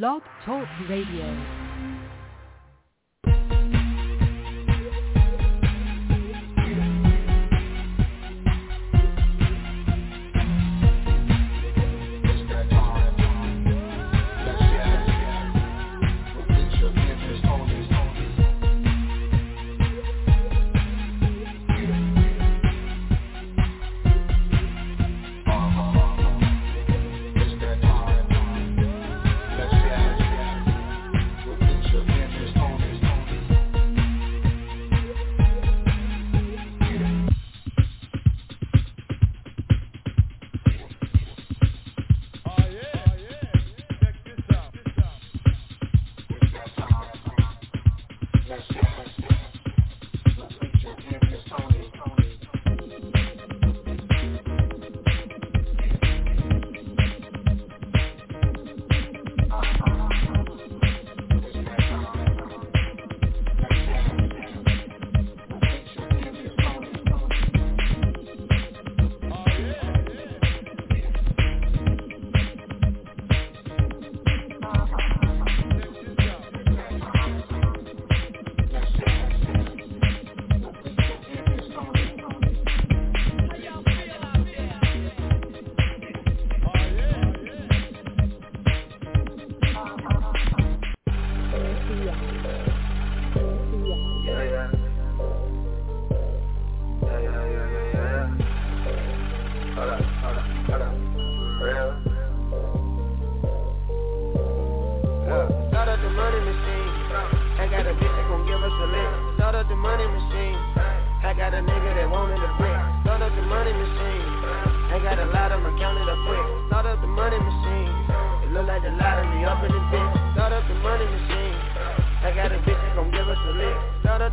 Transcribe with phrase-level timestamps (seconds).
[0.00, 1.61] Blog Talk Radio.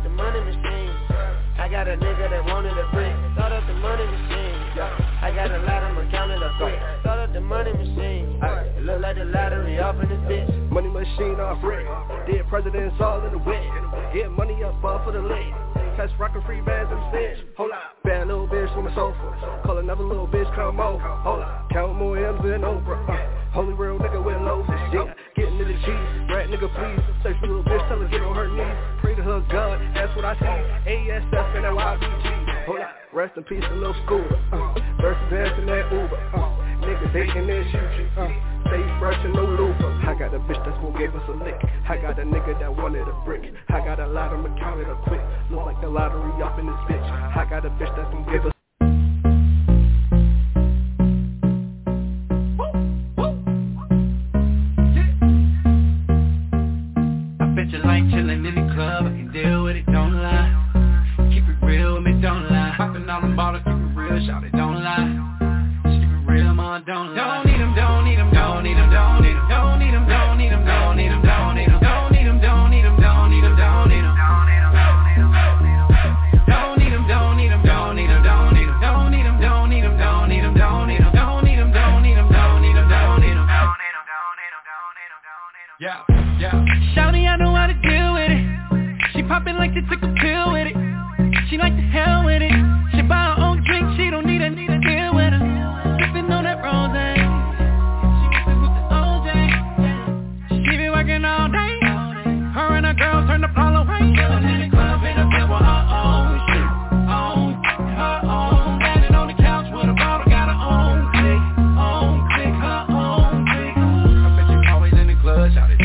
[0.00, 0.90] up the money machine.
[1.58, 3.12] I got a nigga that wanted a brick.
[3.34, 4.56] Start up the money machine.
[5.20, 6.78] I got a lot of them counting up quick.
[7.00, 8.40] Start up the money machine.
[8.76, 10.70] It look like the lottery off in this bitch.
[10.70, 11.86] Money machine off brick.
[12.26, 14.14] Dead presidents all in the wet.
[14.14, 15.52] Get money up off for the lake
[15.96, 17.46] catch rockin' free bands and snitch.
[17.58, 18.02] Hold up.
[18.04, 19.60] Bad little bitch on the sofa.
[19.66, 21.02] Call another little bitch come over.
[21.02, 21.68] Hold up.
[21.70, 23.04] Count more M's than Oprah.
[23.04, 23.19] Uh.
[33.40, 34.36] in peace to Lil Scooter.
[34.52, 36.20] Uh, versus in that Uber.
[36.36, 38.06] Uh, niggas hating that shoot you.
[38.20, 38.28] Uh,
[38.68, 39.90] stay brushing no looper.
[40.04, 41.56] I got a bitch that's gon' give us a lick.
[41.88, 43.52] I got a nigga that wanted a brick.
[43.68, 45.20] I got a lot of them a quick.
[45.50, 47.36] Look like the lottery up in this bitch.
[47.36, 48.59] I got a bitch that's gon' give us
[91.60, 92.56] like the hell with it.
[92.96, 95.44] She buy her own drink, she don't need a need a deal with her.
[96.00, 96.88] Sipping on that rose.
[100.48, 101.76] She keep it working all day.
[102.56, 104.00] Her and her girls turn the ball away.
[104.00, 106.68] In the club in with her own shit
[108.00, 108.80] her own.
[109.10, 111.42] On the couch with a bottle, got her own click,
[111.76, 112.24] own
[112.56, 113.76] her own click.
[113.76, 115.79] I bet you always in the club, shouted.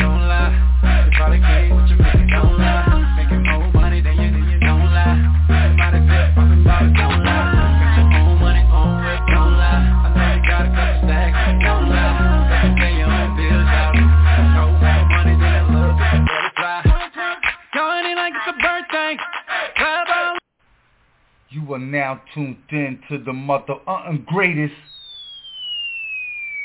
[22.36, 24.74] tuned in to the mother uh, greatest.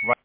[0.06, 0.18] Right.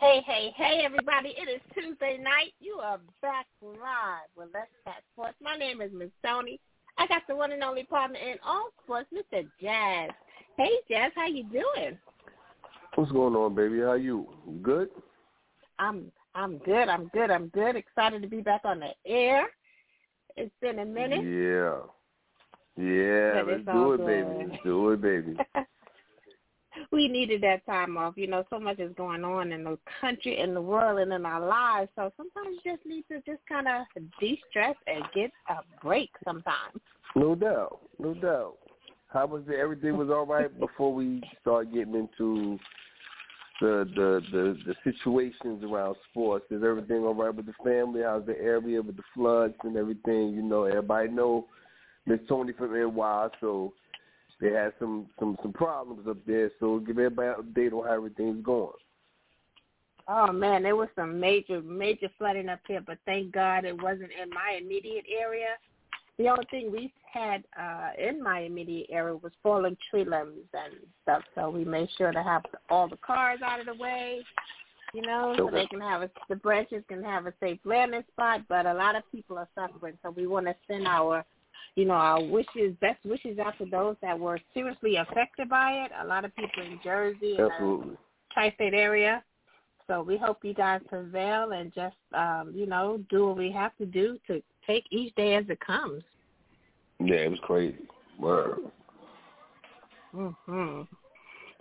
[0.00, 1.34] Hey, hey, hey, everybody.
[1.36, 2.54] It is Tuesday night.
[2.58, 5.36] You are back live with Let's Chat Sports.
[5.42, 6.58] My name is Miss Toni.
[6.96, 9.46] I got the one and only partner in all sports, Mr.
[9.60, 10.10] Jazz.
[10.56, 11.98] Hey, Jazz, how you doing?
[12.94, 13.80] What's going on, baby?
[13.80, 14.26] How you?
[14.62, 14.88] Good?
[15.78, 16.88] I'm I'm good.
[16.88, 17.30] I'm good.
[17.30, 17.76] I'm good.
[17.76, 19.46] Excited to be back on the air.
[20.36, 21.24] It's been a minute.
[21.24, 21.80] Yeah.
[22.78, 24.06] Yeah, let's do it, good.
[24.06, 24.50] baby.
[24.50, 25.36] Let's do it, baby.
[26.92, 28.14] we needed that time off.
[28.16, 31.26] You know, so much is going on in the country, in the world, and in
[31.26, 31.90] our lives.
[31.96, 33.84] So sometimes you just need to just kind of
[34.20, 36.80] de-stress and get a break sometimes.
[37.16, 37.80] No doubt.
[37.98, 38.54] No doubt.
[39.08, 39.58] How was it?
[39.58, 42.58] Everything was all right before we start getting into
[43.60, 46.44] the, the the the situations around sports.
[46.50, 48.02] Is everything all right with the family?
[48.04, 50.34] How's the area with the floods and everything?
[50.34, 51.46] You know, everybody know
[52.08, 53.74] Miss Toni from NY, so
[54.40, 56.50] they had some some some problems up there.
[56.58, 58.72] So give everybody an update on how everything's going.
[60.08, 64.10] Oh man, there was some major major flooding up here, but thank God it wasn't
[64.20, 65.56] in my immediate area.
[66.16, 70.74] The only thing we had uh in my immediate area was fallen tree limbs and
[71.02, 74.20] stuff, so we made sure to have all the cars out of the way,
[74.94, 78.40] you know, so they can have a, the branches can have a safe landing spot.
[78.48, 81.24] But a lot of people are suffering, so we want to send our
[81.78, 85.92] you know, our wishes, best wishes out to those that were seriously affected by it.
[86.02, 87.90] A lot of people in Jersey and Absolutely.
[87.90, 87.96] the
[88.34, 89.22] tri-state area.
[89.86, 93.76] So we hope you guys prevail and just, um, you know, do what we have
[93.76, 96.02] to do to take each day as it comes.
[96.98, 97.78] Yeah, it was crazy.
[98.18, 98.58] Word.
[100.12, 100.82] hmm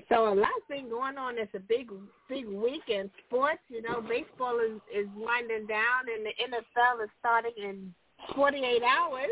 [0.10, 1.38] So a lot been going on.
[1.38, 1.92] It's a big,
[2.28, 3.62] big week in sports.
[3.70, 7.94] You know, baseball is is winding down, and the NFL is starting in
[8.36, 9.30] 48 hours.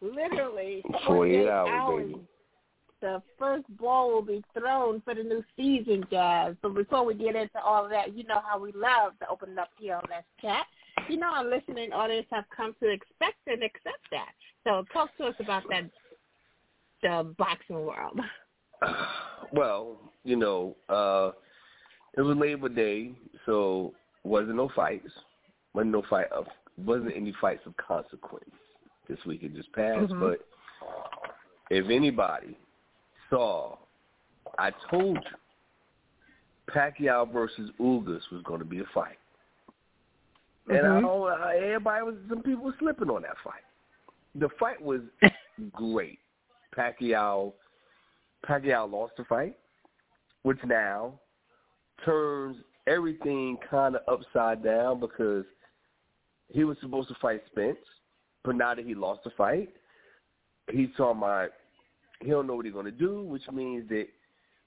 [0.00, 2.06] Literally 48 hours, hours.
[2.06, 2.20] baby.
[3.02, 6.54] The first ball will be thrown for the new season, guys.
[6.62, 9.58] But before we get into all of that, you know how we love to open
[9.58, 10.02] up here on
[10.40, 10.66] Chat.
[11.08, 14.30] You know our listening audience have come to expect and accept that.
[14.64, 15.90] So talk to us about that,
[17.02, 18.20] the boxing world.
[19.52, 21.30] Well, you know, uh
[22.16, 23.12] it was Labor Day,
[23.44, 23.94] so
[24.24, 25.08] wasn't no fights.
[25.72, 26.46] Wasn't no fight of
[26.76, 28.50] wasn't any fights of consequence
[29.08, 30.12] this week it just passed.
[30.12, 30.20] Mhm.
[30.20, 30.46] But
[31.70, 32.56] if anybody
[33.30, 33.76] saw,
[34.58, 35.36] I told you,
[36.68, 39.18] Pacquiao versus Ugas was going to be a fight,
[40.68, 41.02] and I Mhm.
[41.02, 43.62] know uh, everybody was some people were slipping on that fight.
[44.34, 45.02] The fight was
[45.72, 46.18] great.
[46.72, 47.54] Pacquiao,
[48.44, 49.58] Pacquiao lost the fight,
[50.42, 51.18] which now
[52.04, 55.44] turns everything kind of upside down because
[56.48, 57.78] he was supposed to fight Spence,
[58.46, 59.68] but now that he lost the fight,
[60.70, 61.50] he's talking about
[62.20, 64.06] he don't know what he's going to do, which means that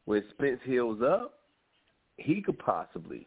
[0.06, 1.34] when Spence heals up,
[2.18, 3.26] he could possibly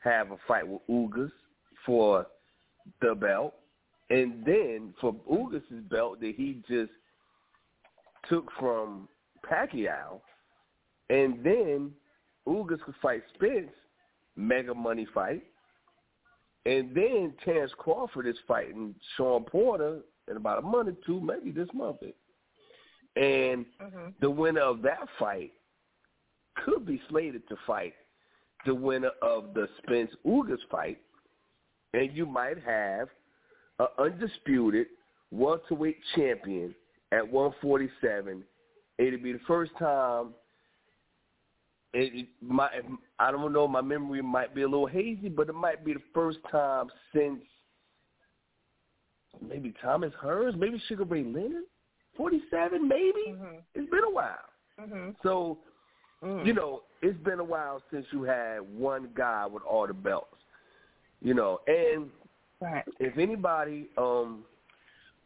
[0.00, 1.30] have a fight with Ugas
[1.86, 2.26] for
[3.00, 3.54] the belt,
[4.10, 6.90] and then for Ugas' belt that he just
[8.28, 9.08] took from
[9.48, 10.20] Pacquiao,
[11.08, 11.92] and then
[12.46, 13.70] Ugas could fight Spence,
[14.36, 15.44] mega money fight,
[16.64, 21.50] and then Terence Crawford is fighting Shawn Porter in about a month or two, maybe
[21.50, 22.02] this month.
[23.16, 24.14] And Mhm.
[24.20, 25.52] the winner of that fight
[26.54, 27.94] could be slated to fight
[28.64, 31.02] the winner of the Spence Ugas fight,
[31.94, 33.10] and you might have
[33.78, 34.86] an undisputed
[35.30, 36.74] welterweight champion
[37.10, 38.46] at 147.
[38.98, 40.34] It'll be the first time.
[41.94, 42.70] It, it might,
[43.18, 43.68] I don't know.
[43.68, 47.42] My memory might be a little hazy, but it might be the first time since
[49.46, 51.64] maybe Thomas Hearns, maybe Sugar Ray Leonard,
[52.16, 53.12] 47, maybe.
[53.28, 53.62] Mhm.
[53.74, 54.38] It's been a while.
[54.80, 55.14] Mhm.
[55.22, 55.58] So
[56.22, 56.46] Mhm.
[56.46, 60.36] you know, it's been a while since you had one guy with all the belts.
[61.20, 62.10] You know, and
[62.60, 62.84] Right.
[63.00, 64.44] if anybody um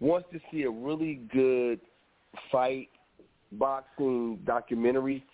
[0.01, 1.81] wants to see a really good
[2.51, 2.91] fight
[3.53, 5.25] boxing documentary,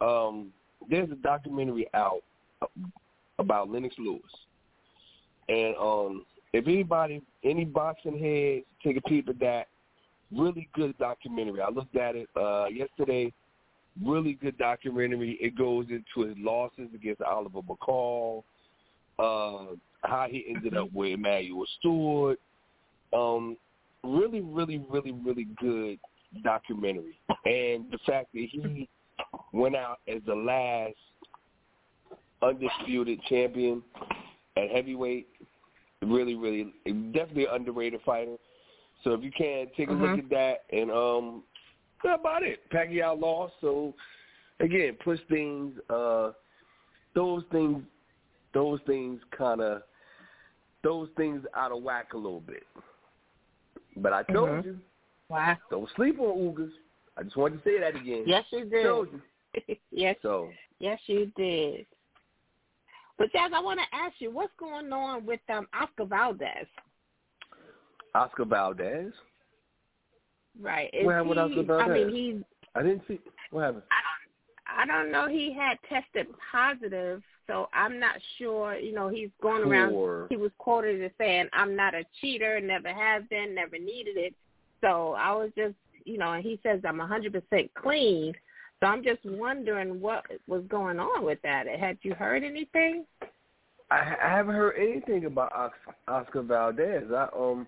[0.00, 0.52] um,
[0.88, 2.22] there's a documentary out
[3.38, 4.22] about Lennox Lewis.
[5.48, 9.66] And um if anybody any boxing heads take a peep at that,
[10.32, 11.60] really good documentary.
[11.60, 13.32] I looked at it uh yesterday
[14.04, 15.38] really good documentary.
[15.40, 18.42] It goes into his losses against Oliver McCall,
[19.18, 22.38] uh, how he ended up with Emanuel Steward.
[23.12, 23.56] Um,
[24.04, 25.98] really, really, really, really good
[26.44, 27.18] documentary.
[27.46, 28.88] And the fact that he
[29.52, 30.94] went out as the last
[32.42, 33.82] undisputed champion
[34.56, 35.28] at heavyweight,
[36.02, 36.72] really, really,
[37.12, 38.36] definitely an underrated fighter.
[39.04, 40.18] So if you can, take a look Mhm.
[40.18, 41.44] at that and um
[42.04, 42.68] that's about it.
[42.70, 43.94] Pacquiao lost, so
[44.60, 45.78] again, push things.
[45.88, 46.32] Uh,
[47.14, 47.82] those things,
[48.52, 49.82] those things kind of,
[50.82, 52.66] those things out of whack a little bit.
[53.96, 54.64] But I told Mhm.
[54.64, 54.80] you,
[55.28, 55.56] Wow.
[55.70, 56.72] don't sleep on Ugas.
[57.16, 58.24] I just wanted to say that again.
[58.26, 59.78] Yes, you did.
[59.90, 61.86] Yes, So yes, you did.
[63.16, 66.66] But Jazz, I want to ask you, what's going on with um Oscar Valdez?
[68.14, 69.12] Oscar Valdez,
[70.60, 70.90] Right.
[70.92, 72.12] Is What happened with he, Oscar I mean, Valdez?
[72.12, 72.36] he's
[72.74, 73.20] I didn't see
[73.50, 73.82] what happened.
[73.90, 75.28] I I don't know.
[75.28, 78.74] He had tested positive, so I'm not sure.
[78.74, 80.28] You know, he's going around.
[80.28, 82.60] He was quoted as saying, "I'm not a cheater.
[82.60, 83.54] Never have been.
[83.54, 84.34] Never needed it."
[84.82, 85.74] So I was just,
[86.06, 88.34] you know, and he says I'm 100% clean.
[88.80, 91.66] So I'm just wondering what was going on with that.
[91.66, 93.04] Had you heard anything?
[93.90, 97.04] I, I haven't heard anything about Oscar, Oscar Valdez.
[97.10, 97.66] I um,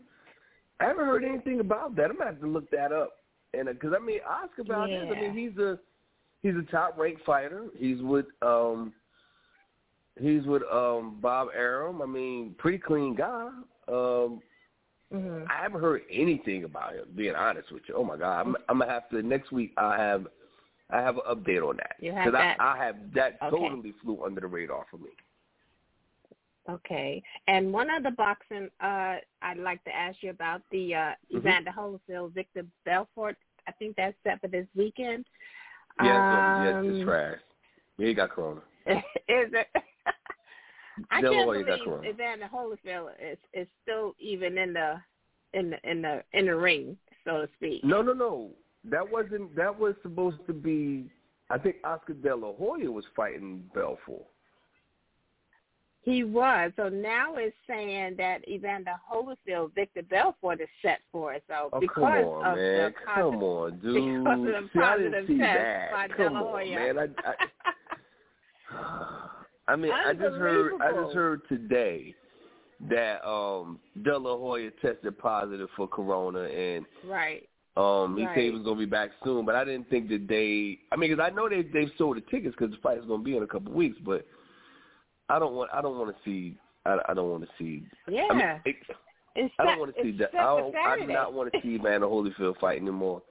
[0.80, 2.10] I haven't heard anything about that.
[2.10, 3.12] I'm gonna have to look that up.
[3.54, 5.14] And because I mean, Oscar Valdez, Yeah.
[5.14, 5.78] I mean, he's a
[6.42, 7.66] he's a top ranked fighter.
[7.76, 8.92] He's with um,
[10.20, 12.02] he's with um Bob Arum.
[12.02, 13.48] I mean, pretty clean guy.
[13.88, 14.40] Um,
[15.12, 17.06] hmm I haven't heard anything about him.
[17.16, 19.72] Being honest with you, oh my god, I'm, I'm gonna have to next week.
[19.76, 20.26] I have
[20.90, 22.56] I have an update on that have I.
[22.58, 23.50] I have that Okay.
[23.50, 25.10] totally flew under the radar for me.
[26.68, 27.22] Okay.
[27.46, 31.38] And one other boxing uh I'd like to ask you about the uh Mhm.
[31.38, 33.36] Evander Holyfield, Victor Belfort.
[33.66, 35.26] I think that's set for this weekend.
[36.02, 37.38] Yeah, it's, um, yeah, it's trash.
[37.98, 38.60] Yeah, he got corona.
[38.86, 39.68] is it?
[41.10, 41.66] I can't believe.
[42.04, 45.00] Evander Holyfield is is still even in the
[45.54, 47.84] in the in the in the ring, so to speak.
[47.84, 48.50] No, no, no.
[48.84, 49.54] That wasn't.
[49.56, 51.10] That was supposed to be.
[51.50, 54.26] I think Oscar De La Hoya was fighting Belfort.
[56.02, 56.72] He was.
[56.76, 61.42] So now it's saying that Evander Holyfield, Victor Belfort is set for it.
[61.48, 62.84] So Oh, because on, of man.
[62.84, 64.24] the Come positive, on, dude.
[64.24, 65.90] because of the See, positive test that.
[65.92, 66.98] by De Come La on, man.
[66.98, 67.02] I,
[68.74, 69.08] I,
[69.68, 70.72] I mean, I just heard.
[70.80, 72.14] I just heard today
[72.88, 77.48] that um De La Hoya tested positive for corona, and right.
[77.76, 79.44] um he said he was going to be back soon.
[79.44, 80.78] But I didn't think that they.
[80.90, 83.20] I mean, because I know they they've sold the tickets because the fight is going
[83.20, 84.26] to be in a couple weeks, but
[85.28, 85.70] I don't want.
[85.72, 86.56] I don't want to see.
[86.86, 87.84] I, I don't want to see.
[88.08, 88.28] Yeah.
[88.30, 88.76] I mean, it,
[89.34, 90.30] it's I don't want to see that.
[90.34, 93.22] I, don't, I do not want to see Evander Holyfield fight anymore.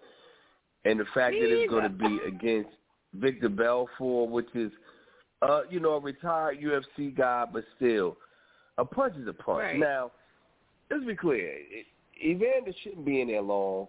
[0.85, 2.69] And the fact Me that it's going to be against
[3.15, 4.71] Victor Belfort, which is,
[5.41, 8.17] uh, you know, a retired UFC guy, but still,
[8.77, 9.59] a punch is a punch.
[9.59, 9.79] Right.
[9.79, 10.11] Now,
[10.89, 11.53] let's be clear.
[11.55, 11.85] It,
[12.23, 13.87] Evander shouldn't be in there long.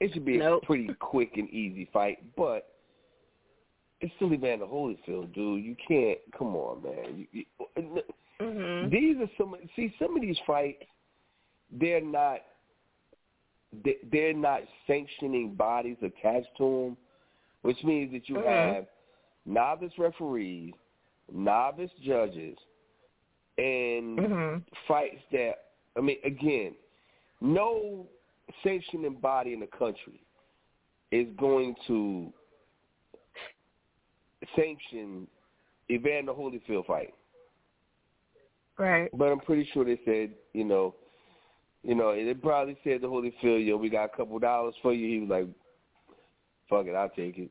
[0.00, 0.62] It should be Nope.
[0.62, 2.68] a pretty quick and easy fight, but
[4.00, 5.64] it's still Evander Holyfield, dude.
[5.64, 6.18] You can't.
[6.36, 7.26] Come on, man.
[7.32, 7.44] You,
[7.76, 8.02] you,
[8.40, 8.90] Mhm.
[8.90, 9.54] these are some.
[9.76, 10.82] See, some of these fights,
[11.70, 12.40] they're not.
[13.84, 16.96] they- They're not sanctioning bodies attached to them,
[17.62, 18.44] which means that you Mhm.
[18.46, 18.86] have
[19.46, 20.74] novice referees,
[21.32, 22.58] novice judges,
[23.58, 24.62] and Mhm.
[24.86, 25.72] fights that.
[25.96, 26.76] I mean, again,
[27.40, 28.08] no
[28.62, 30.20] sanctioning body in the country
[31.10, 32.32] is going to
[34.56, 35.28] sanction
[35.90, 37.14] Evander Holyfield fight.
[38.78, 39.10] Right.
[39.12, 40.94] But I'm pretty sure they said, you know,
[41.82, 45.06] you know, they probably said to Holyfield, yo, we got a couple dollars for you.
[45.06, 45.48] He was like,
[46.68, 47.50] fuck it, I'll take it,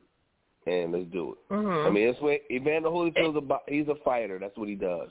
[0.66, 1.52] and let's do it.
[1.52, 1.86] Mhm.
[1.86, 3.62] I mean, that's what Evander Holyfield's about.
[3.68, 4.38] He's a fighter.
[4.38, 5.10] That's what he does.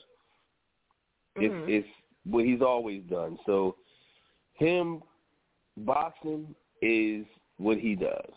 [1.36, 1.69] It's Mhm.
[1.69, 1.88] it's
[2.25, 3.38] what he's always done.
[3.45, 3.75] So,
[4.53, 5.03] him
[5.77, 7.25] boxing is
[7.57, 8.31] what he does.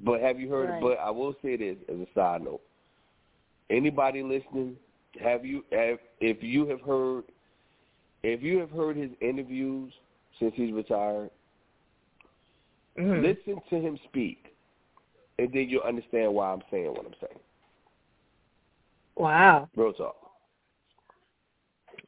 [0.00, 0.70] But have you heard?
[0.70, 0.80] Right.
[0.80, 2.62] But I will say this as a side note.
[3.70, 4.78] Anybody listening,
[5.20, 7.24] have you have if you have heard
[8.22, 9.92] if you have heard his interviews
[10.38, 11.30] since he's retired,
[12.96, 13.22] Mhm.
[13.22, 14.55] listen to him speak,
[15.38, 17.40] and then you'll understand why I'm saying what I'm saying.
[19.16, 19.68] Wow.
[19.76, 20.16] Real talk.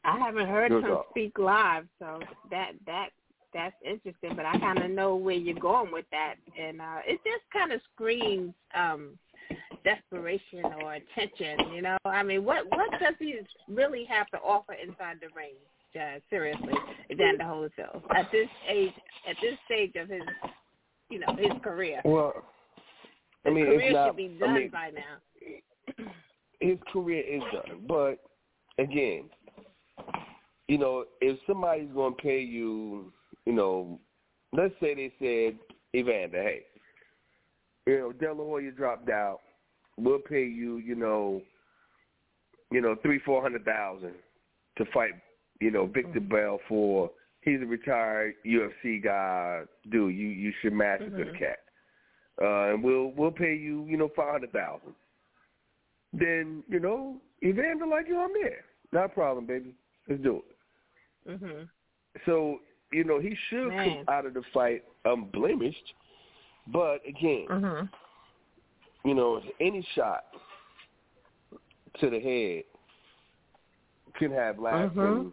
[0.04, 1.06] I haven't heard Real him talk.
[1.10, 2.20] speak live, so
[2.50, 3.08] that that
[3.54, 4.36] that's interesting.
[4.36, 7.72] But I kind of know where you're going with that, and uh it just kind
[7.72, 9.18] of screams um
[9.84, 11.72] desperation or attention.
[11.74, 15.54] You know, I mean, what what does he really have to offer inside the ring?
[15.94, 16.74] Jazz, seriously,
[17.10, 18.92] Evander Holyfield at this age,
[19.28, 20.20] at this stage of his,
[21.08, 22.02] you know, his career.
[22.04, 22.44] Well,
[23.46, 24.08] I mean, career not.
[24.08, 26.04] should be I mean, by now.
[26.60, 27.82] his career is done.
[27.86, 28.16] But
[28.78, 29.24] again,
[30.68, 33.12] you know, if somebody's going to pay you,
[33.46, 33.98] you know,
[34.52, 35.58] let's say they said,
[35.98, 36.60] Evander, hey,
[37.86, 39.40] you know, De La Hoya dropped out.
[39.96, 41.40] We'll pay you, you know,
[42.70, 44.12] you know, three, four hundred thousand
[44.76, 45.12] to fight,
[45.60, 47.12] you know, Victor Belfort.
[47.40, 49.62] He's a retired UFC guy.
[49.90, 51.38] Dude, you you should master this Mhm.
[51.38, 51.58] cat.
[52.40, 54.94] Uh, and we'll we'll pay you, you know, five hundred thousand
[56.12, 58.64] then you know Evander like yo, I'm there.
[58.92, 59.74] Not a problem, baby.
[60.08, 60.42] Let's do
[61.26, 61.40] it.
[61.40, 61.68] Mhm.
[62.24, 62.60] So
[62.92, 64.04] you know he should Man.
[64.06, 65.94] come out of the fight unblemished,
[66.68, 67.90] but again, Mhm.
[69.04, 70.24] you know any shot
[72.00, 72.64] to the head
[74.14, 75.02] can have lasting.
[75.02, 75.32] Mhm.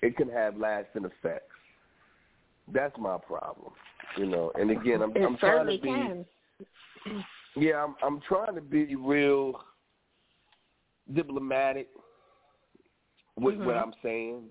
[0.00, 1.52] It can have lasting effects.
[2.68, 3.74] That's my problem,
[4.16, 4.52] you know.
[4.54, 5.88] And again, I'm I'm trying to be.
[5.88, 6.24] can.
[7.56, 9.64] yeah, I'm I'm trying to be real
[11.12, 11.88] diplomatic
[13.36, 13.64] with Mhm.
[13.64, 14.44] what I'm saying,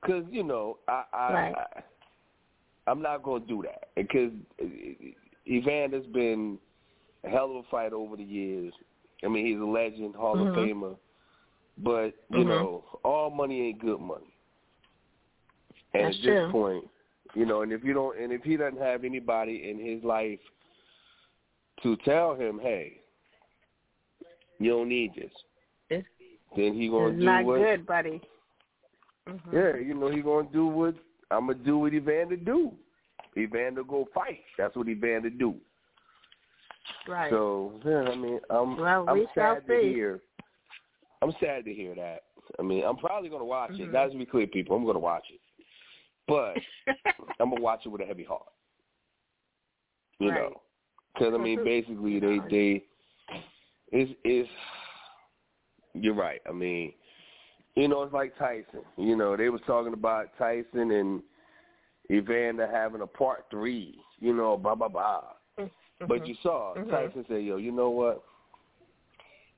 [0.00, 1.54] because you know I I, Right.
[1.56, 1.82] I
[2.86, 4.32] I'm not going to do that because
[5.46, 6.58] Evander's been
[7.24, 8.72] a hell of a fight over the years.
[9.24, 10.56] I mean, he's a legend, Hall of Mhm.
[10.56, 10.96] Famer,
[11.78, 12.48] but you Mhm.
[12.48, 14.34] know, all money ain't good money.
[15.94, 16.34] And That's at true.
[16.46, 16.90] this point,
[17.34, 20.38] you know, and if you don't, and if he doesn't have anybody in his life
[21.82, 23.00] to tell him, hey,
[24.58, 25.32] you don't need this,
[25.90, 26.06] It's,
[26.56, 27.58] then he gonna do not what?
[27.58, 28.20] good, buddy.
[29.28, 29.52] Mhm.
[29.52, 30.94] Yeah, you know, he gonna do what
[31.30, 32.72] I'm gonna do what Evander do.
[33.36, 34.40] Evander go fight.
[34.58, 35.54] That's what Evander do.
[37.08, 37.30] Right.
[37.30, 39.92] So yeah, I mean, I'm Well, I'm sad to see.
[39.92, 40.20] hear.
[41.22, 42.24] I'm sad to hear that.
[42.58, 43.88] I mean, I'm probably gonna watch it.
[43.88, 43.92] Mhm.
[43.92, 45.40] Guys, to be clear, people, I'm gonna watch it,
[46.28, 46.56] but
[47.40, 48.46] I'm gonna watch it with a heavy heart.
[50.18, 50.40] You Right.
[50.40, 50.60] know,
[51.14, 52.84] because I mean, basically, they they
[53.90, 54.48] it's it's.
[55.94, 56.40] You're right.
[56.48, 56.92] I mean,
[57.74, 58.80] you know, it's like Tyson.
[58.96, 61.22] You know, they was talking about Tyson and
[62.10, 63.98] Evander having a part three.
[64.20, 65.22] You know, blah blah blah.
[66.08, 66.28] But Mhm.
[66.28, 66.90] you saw Mhm.
[66.90, 68.24] Tyson say, "Yo, you know what?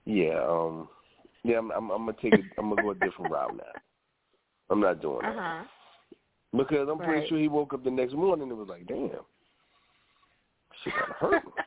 [0.04, 0.88] Yeah, um,
[1.44, 2.47] yeah, I'm, I'm, I'm gonna take it.
[2.59, 3.80] I'm gonna go a different route now.
[4.71, 5.66] I'm not doing Uh that.
[6.57, 7.29] Because I'm pretty Right.
[7.29, 9.11] sure he woke up the next morning and was like, damn,
[10.85, 11.53] kind of hurt me.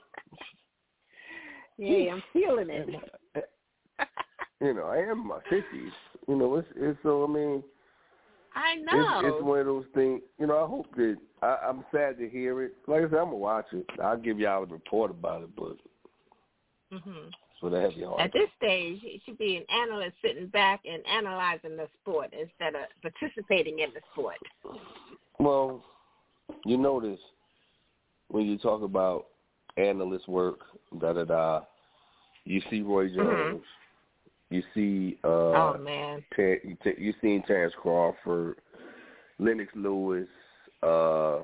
[1.79, 2.89] Yeah, I'm feeling it.
[4.62, 5.91] you know, I am in my fifties.
[6.27, 7.24] You know, it's it's so.
[7.24, 7.63] I mean,
[8.56, 9.20] I know.
[9.20, 10.22] it's it's one of those things.
[10.39, 12.74] You know, I hope that I, I'm sad to hear it.
[12.88, 13.86] Like I said, I'm gonna watch it.
[14.03, 15.77] I'll give y'all a report about it, but
[16.91, 17.27] hmm
[17.59, 18.21] for the heavy heart.
[18.21, 22.75] At this stage, he should be an analyst sitting back and analyzing the sport instead
[22.75, 24.37] of participating in the sport.
[25.39, 25.83] Well,
[26.65, 27.19] you notice
[28.29, 29.27] when you talk about
[29.77, 30.59] analyst work,
[30.99, 31.61] da da da,
[32.45, 33.63] you see Roy Jones,
[34.49, 36.23] you see uh, oh man.
[36.35, 38.57] Ter- you, t- you seen Terence Crawford,
[39.39, 40.27] Lennox Lewis,
[40.84, 41.39] uh,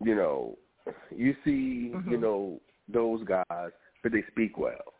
[0.00, 0.56] you know,
[1.10, 2.10] you see, Mhm.
[2.10, 3.72] you know, those guys,
[4.02, 4.94] but they speak well.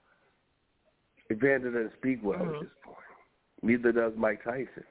[1.30, 2.54] Evander doesn't speak well Mhm.
[2.54, 2.98] at this point.
[3.62, 4.84] Neither does Mike Tyson.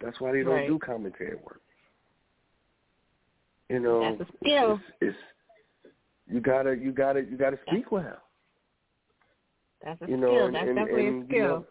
[0.00, 0.66] That's why they don't Right.
[0.66, 1.60] do commentary work.
[3.68, 4.80] You know, That's a skill.
[5.00, 5.18] It's, it's
[6.26, 8.20] you gotta, you gotta, you gotta speak well.
[9.82, 10.46] That's a You know, skill.
[10.46, 11.66] and, That's and, definitely and, a skill.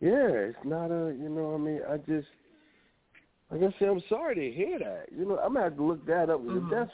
[0.00, 2.28] You know, yeah, it's not a, you know, I mean, I just,
[3.50, 5.06] like I said, I'm sorry to hear that.
[5.10, 6.40] You know, I'm gonna have to look that up.
[6.40, 6.70] Mhm.
[6.70, 6.90] That's,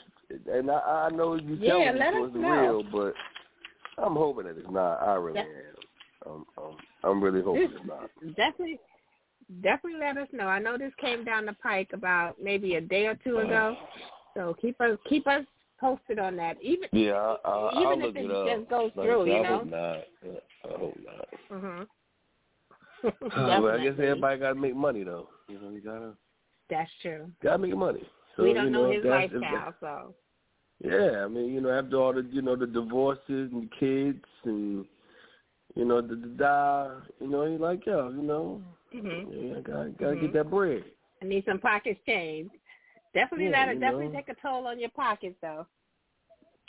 [0.51, 3.13] and I, I know you tell Yeah, me let it wasn't real, but
[3.97, 4.97] I'm hoping that it's not.
[4.97, 5.43] I really Yeah.
[5.43, 5.75] am.
[6.27, 8.09] I'm, I'm, I'm really hoping it's not.
[8.35, 8.79] Definitely,
[9.61, 10.47] definitely let us know.
[10.47, 13.77] I know this came down the pike about maybe a day or two ago,
[14.33, 15.45] so keep us keep us
[15.79, 16.59] posted on that.
[16.61, 18.47] Even Yeah, I, I, even I'll if look it it up.
[18.59, 19.57] just goes Like I through, said, you know.
[19.57, 20.03] hope not.
[20.63, 21.27] I hope not.
[21.51, 21.87] Mhm.
[23.61, 25.27] well, I guess everybody gotta make money though.
[25.47, 26.13] You know, you gotta
[26.69, 27.31] That's true.
[27.43, 28.03] gotta make money.
[28.35, 30.15] So, we don't you know, know his lifestyle, so
[30.83, 34.85] Yeah, I mean, you know, after all the you know the divorces and kids and
[35.75, 38.61] you know the the da, you know, he like yo, you know,
[38.93, 39.27] mhm.
[39.31, 40.21] yeah, I gotta gotta Mhm.
[40.21, 40.83] get that bread.
[41.21, 42.53] I need some pockets changed.
[43.13, 44.11] Definitely Yeah, that'll definitely know.
[44.11, 45.65] take a toll on your pockets though.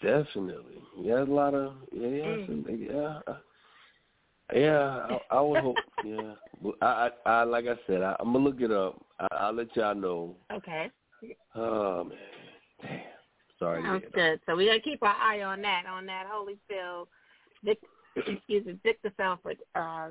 [0.03, 2.47] Definitely, yeah, a lot of yeah, yeah, Mm.
[2.47, 3.21] some, yeah,
[4.55, 5.77] yeah, I, I would hope.
[6.05, 6.35] Yeah,
[6.83, 6.87] I,
[7.27, 9.01] I, I like I said, I, I'm gonna look it up.
[9.19, 10.37] I, will let y'all know.
[10.53, 10.91] Okay.
[11.55, 12.19] Oh man,
[12.83, 13.01] damn.
[13.59, 13.83] Sorry.
[13.83, 14.41] Sounds good.
[14.47, 17.07] So we gotta keep our eye on that, on that Holyfield,
[17.65, 17.79] Dick,
[18.17, 20.09] excuse me, Victor Belfort uh,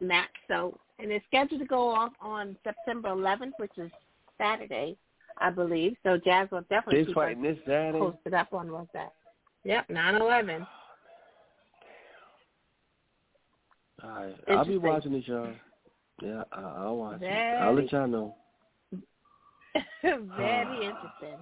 [0.00, 0.30] match.
[0.48, 3.90] So, and it's scheduled to go off on September 11th, which is
[4.38, 4.96] Saturday,
[5.38, 5.96] I believe.
[6.02, 7.98] So Jazz will definitely this keep fighting this Saturday.
[7.98, 9.12] posted up on what's that.
[9.64, 10.66] Yep, 9-11.
[14.06, 15.52] All right, I'll be watching this, y'all.
[16.22, 17.20] Yeah, I, I'll watch it.
[17.20, 18.34] Very- I'll let y'all know.
[20.02, 21.38] Very interesting.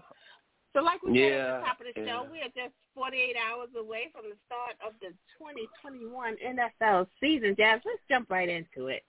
[0.73, 3.37] So like we said at Yeah, the top of the show, we are just 48
[3.37, 7.55] hours away from the start of the 2021 NFL season.
[7.57, 9.05] Jazz, let's jump right into it.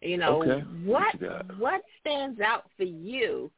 [0.00, 0.60] You know, Okay.
[0.84, 3.50] what What what stands out for you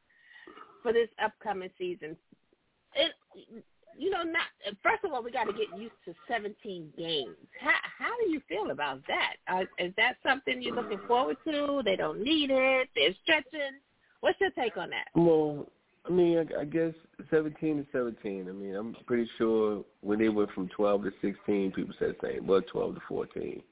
[0.83, 2.17] for this upcoming season?
[2.97, 3.12] It,
[3.97, 4.47] you know, not
[4.83, 7.37] first of all, we got to get used to 17 games.
[7.61, 9.35] How how do you feel about that?
[9.49, 11.83] Uh, is that something you're looking forward to?
[11.85, 12.89] They don't need it.
[12.95, 13.79] They're stretching.
[14.21, 15.09] What's your take on that?
[15.15, 15.67] Well,
[16.07, 16.93] I mean, I, I guess
[17.31, 18.49] 17 is 17.
[18.49, 22.29] I mean, I'm pretty sure when they went from 12 to 16, people said the
[22.29, 22.47] same.
[22.47, 23.63] Well, 12 to 14.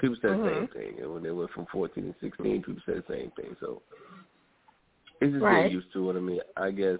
[0.00, 0.54] People said the Mhm.
[0.54, 1.00] same thing.
[1.00, 3.56] And when they went from 14 to 16, people said the same thing.
[3.60, 3.82] So
[5.20, 5.56] it's just Right.
[5.62, 6.16] getting used to it.
[6.16, 6.98] I mean, I guess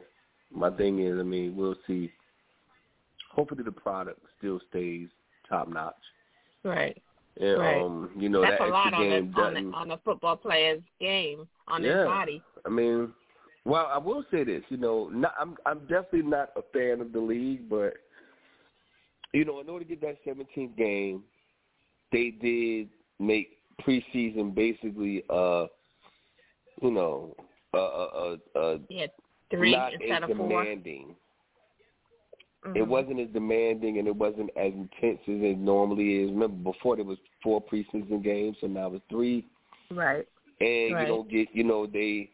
[0.52, 2.10] my thing is, I mean, we'll see
[3.30, 5.08] hopefully the product still stays
[5.48, 5.94] top notch.
[6.62, 7.00] Right.
[7.40, 7.80] And, Right.
[7.80, 9.98] um, you know That's that a lot extra on game a, on, a, on a
[9.98, 11.98] football player's game, on Yeah.
[11.98, 12.42] his body.
[12.64, 13.12] I mean,
[13.64, 14.62] well, I will say this.
[14.68, 17.94] You know, not, I'm I'm definitely not a fan of the league, but
[19.32, 21.24] you know, in order to get that 17th game,
[22.12, 25.66] they did make preseason basically, uh,
[26.80, 27.34] you know,
[27.74, 29.06] a a a, a Yeah,
[29.50, 30.48] three not instead as of four.
[30.48, 31.14] demanding.
[32.66, 32.76] Mhm.
[32.76, 36.30] It wasn't as demanding and it wasn't as intense as it normally is.
[36.30, 39.44] Remember, before there was four preseason games, so now it's three.
[39.90, 40.26] Right.
[40.60, 41.00] and Right.
[41.02, 42.30] you don't get you know they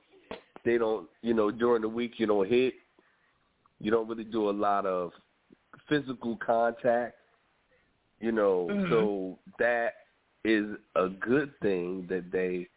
[0.63, 2.75] they don't you know during the week you don't hit
[3.81, 5.13] you don't really do a lot of
[5.89, 7.17] physical contact
[8.21, 8.91] you know Mhm.
[8.91, 9.95] so that
[10.45, 12.69] is a good thing that they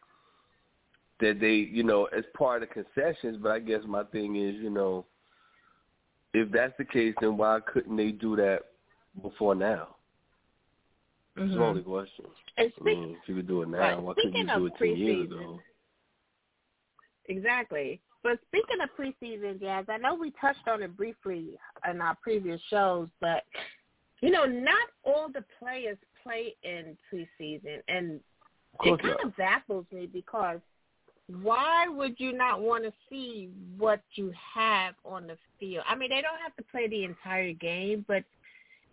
[1.23, 4.69] that they you know as part of concessions but i guess my thing is you
[4.69, 5.05] know
[6.33, 8.59] if that's the case then why couldn't they do that
[9.21, 9.95] before now
[11.35, 11.55] it's Mhm.
[11.55, 12.25] the only question
[12.57, 13.99] And I mean, if you could do it now, Right.
[13.99, 15.59] why couldn't you do it ten years ago?
[17.25, 17.99] Exactly.
[18.21, 21.57] But speaking of preseason, Jazz, I know we touched on it briefly
[21.89, 23.43] in our previous shows, but
[24.21, 28.21] you know, not all the players play in preseason, and
[28.83, 29.25] it kind not.
[29.25, 30.61] of baffles me because
[31.27, 35.85] why would you not want to see what you have on the field?
[35.87, 38.23] I mean, they don't have to play the entire game, but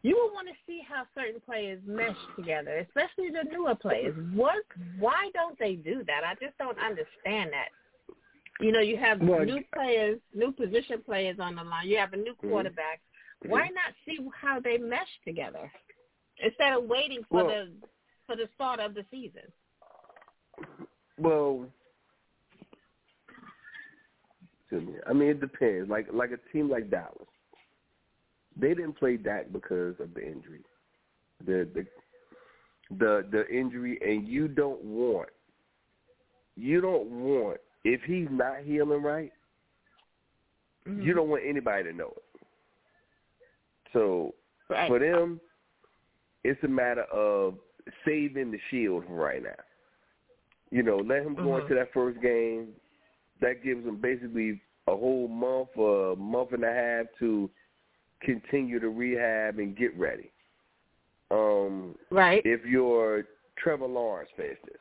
[0.02, 4.14] you would want to see how certain players mesh together, especially the newer players.
[4.32, 4.62] What?
[4.98, 6.22] Why don't they do that?
[6.24, 7.68] I just don't understand that.
[8.60, 11.88] You know, you have Well, new players, new position players on the line.
[11.88, 12.50] You have a new Mhm.
[12.50, 13.00] quarterback.
[13.46, 15.72] Why not see how they mesh together
[16.38, 17.88] instead of waiting for Well- the
[18.26, 19.52] for the start of the season?
[21.18, 21.68] Well,
[24.70, 25.00] excuse me.
[25.09, 25.90] I mean, it depends.
[25.90, 27.28] Like like a team like Dallas,
[28.56, 30.61] they didn't play Dak because of the injury,
[31.44, 31.87] the the
[32.98, 35.28] the the injury, and you don't want
[36.56, 39.33] you don't want if he's not healing right,
[40.88, 41.02] Mm-hmm.
[41.02, 42.46] you don't want anybody to know it.
[43.92, 44.35] So
[44.70, 44.88] right.
[44.88, 45.38] for them,
[46.42, 47.54] it's a matter of
[48.04, 49.50] saving the shield right now.
[50.70, 51.62] You know, let him go Mhm.
[51.62, 52.68] into that first game.
[53.40, 57.50] That gives him basically a whole month or a month and a half to
[58.22, 60.31] continue to rehab and get ready.
[61.31, 62.42] Um, right.
[62.44, 63.24] if you're
[63.57, 64.79] Trevor Lawrence, for instance,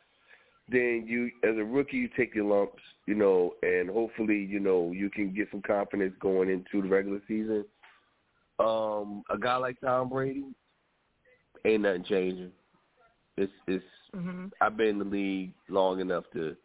[0.72, 4.91] then you, as a rookie, you take your lumps, you know, and hopefully, you know,
[4.91, 7.65] you can get some confidence going into the regular season.
[8.60, 10.43] Um, a guy like Tom Brady,
[11.65, 12.52] ain't nothing changing.
[13.38, 13.84] It's it's.
[14.13, 16.56] hmm I've been in the league long enough to.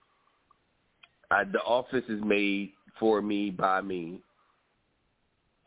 [1.31, 4.21] I, the office is made for me by me.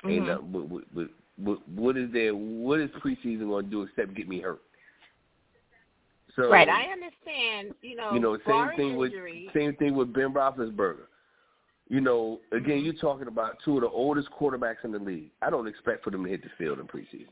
[0.06, 0.28] Ain't Mhm.
[0.28, 0.52] nothing.
[0.52, 2.36] What, what, what, what, is there?
[2.36, 4.62] What is preseason going to do except get me hurt?
[6.36, 6.70] So Right.
[6.70, 7.74] I understand.
[7.82, 9.12] You know, you know, same thing with
[9.54, 11.08] same thing with Ben Roethlisberger.
[11.90, 15.32] You know, again, you're talking about two of the oldest quarterbacks in the league.
[15.42, 17.30] I don't expect for them to hit the field in preseason.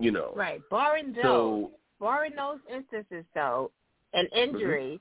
[0.00, 0.60] You know, right.
[0.70, 3.70] Barring those, so barring those instances, though,
[4.12, 4.96] an Mm-hmm.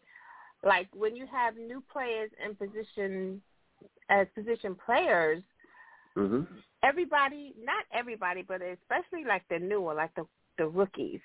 [0.68, 3.42] Like when you have new players in position
[4.10, 5.44] as position players,
[6.16, 6.42] hmm
[6.84, 10.26] everybody, not everybody, but especially like the newer, like the
[10.58, 11.22] the rookies.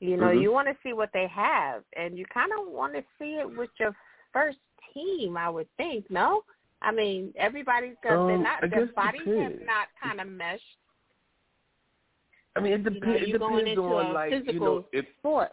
[0.00, 0.42] You know, Mhm.
[0.42, 3.56] you want to see what they have, and you kind of want to see it
[3.56, 3.94] with your
[4.32, 4.58] first
[4.94, 5.36] team.
[5.36, 6.44] I would think, no.
[6.80, 10.78] I mean, everybody's got they're Um, not I their bodies have not kind of meshed.
[12.56, 15.52] I mean, it, You know, it depends on like you physical know if sport.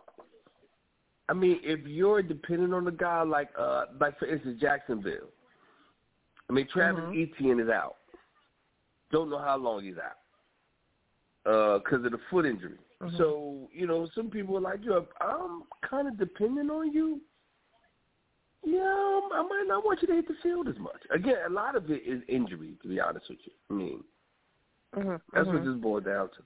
[1.30, 5.30] I mean if you're dependent on a guy like uh like for instance Jacksonville.
[6.50, 7.34] I mean Travis Mhm.
[7.34, 7.98] Etienne is out.
[9.12, 10.18] Don't know how long he's out
[11.84, 12.78] because of the foot injury.
[13.02, 13.18] Mhm.
[13.18, 17.22] So you know, some people are like, "Yo, I'm kind of dependent on you."
[18.64, 21.00] Yeah, um, I might not want you to hit the field as much.
[21.12, 22.76] Again, a lot of it is injury.
[22.82, 24.04] To be honest with you, I mean
[24.96, 25.66] Mhm, that's what mhm.
[25.66, 26.44] this boils down to.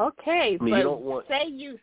[0.00, 1.78] Okay, I mean, but you don't want- say you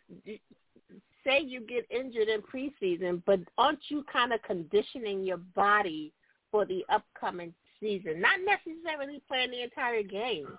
[1.24, 6.12] say you get injured in preseason, but aren't you kind of conditioning your body
[6.50, 8.20] for the upcoming season?
[8.20, 10.58] Not necessarily playing the entire game,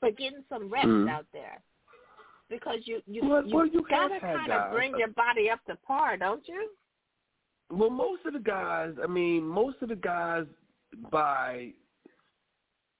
[0.00, 1.08] but getting some reps Mhm.
[1.08, 1.62] out there.
[2.48, 5.76] Because you you Well, you, well, you gotta kind of bring your body up to
[5.76, 6.76] par, don't you?
[7.70, 10.46] Well, most of the guys, I mean, most of the guys
[11.10, 11.72] by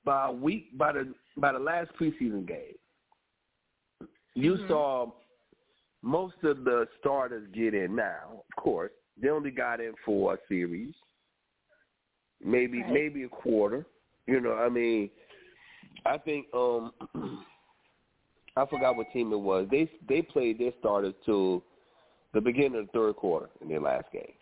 [0.05, 2.78] by week by the by the last preseason game,
[4.35, 4.68] you Mhm.
[4.68, 5.12] saw
[6.03, 7.95] most of the starters get in.
[7.95, 10.95] Now, of course, they only got in for a series.
[12.45, 12.92] maybe Right.
[12.92, 13.87] maybe a quarter.
[14.27, 15.11] You know, I mean,
[16.07, 16.92] I think um
[18.57, 19.68] I forgot what team it was.
[19.71, 21.62] They they played their starters till
[22.35, 24.33] the beginning of the third quarter in their last game.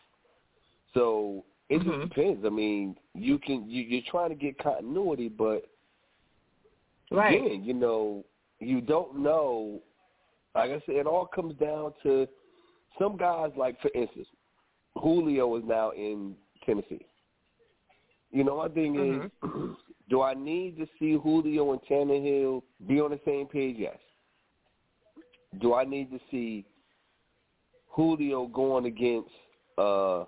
[0.95, 2.45] So it just depends.
[2.45, 5.65] I mean, you can you, you're trying to get continuity, but
[7.13, 7.41] Right.
[7.41, 8.25] again, you know,
[8.61, 9.81] you don't know.
[10.55, 12.27] Like I said, it all comes down to
[12.99, 13.51] some guys.
[13.57, 14.29] Like for instance,
[14.97, 17.07] Julio is now in Tennessee.
[18.33, 19.51] You know, my thing is,
[20.09, 23.77] do I need to see Julio and Tannehill be on the same page?
[23.79, 23.99] Yes.
[25.61, 26.65] Do I need to see
[27.89, 29.31] Julio going against,
[29.79, 30.25] uh,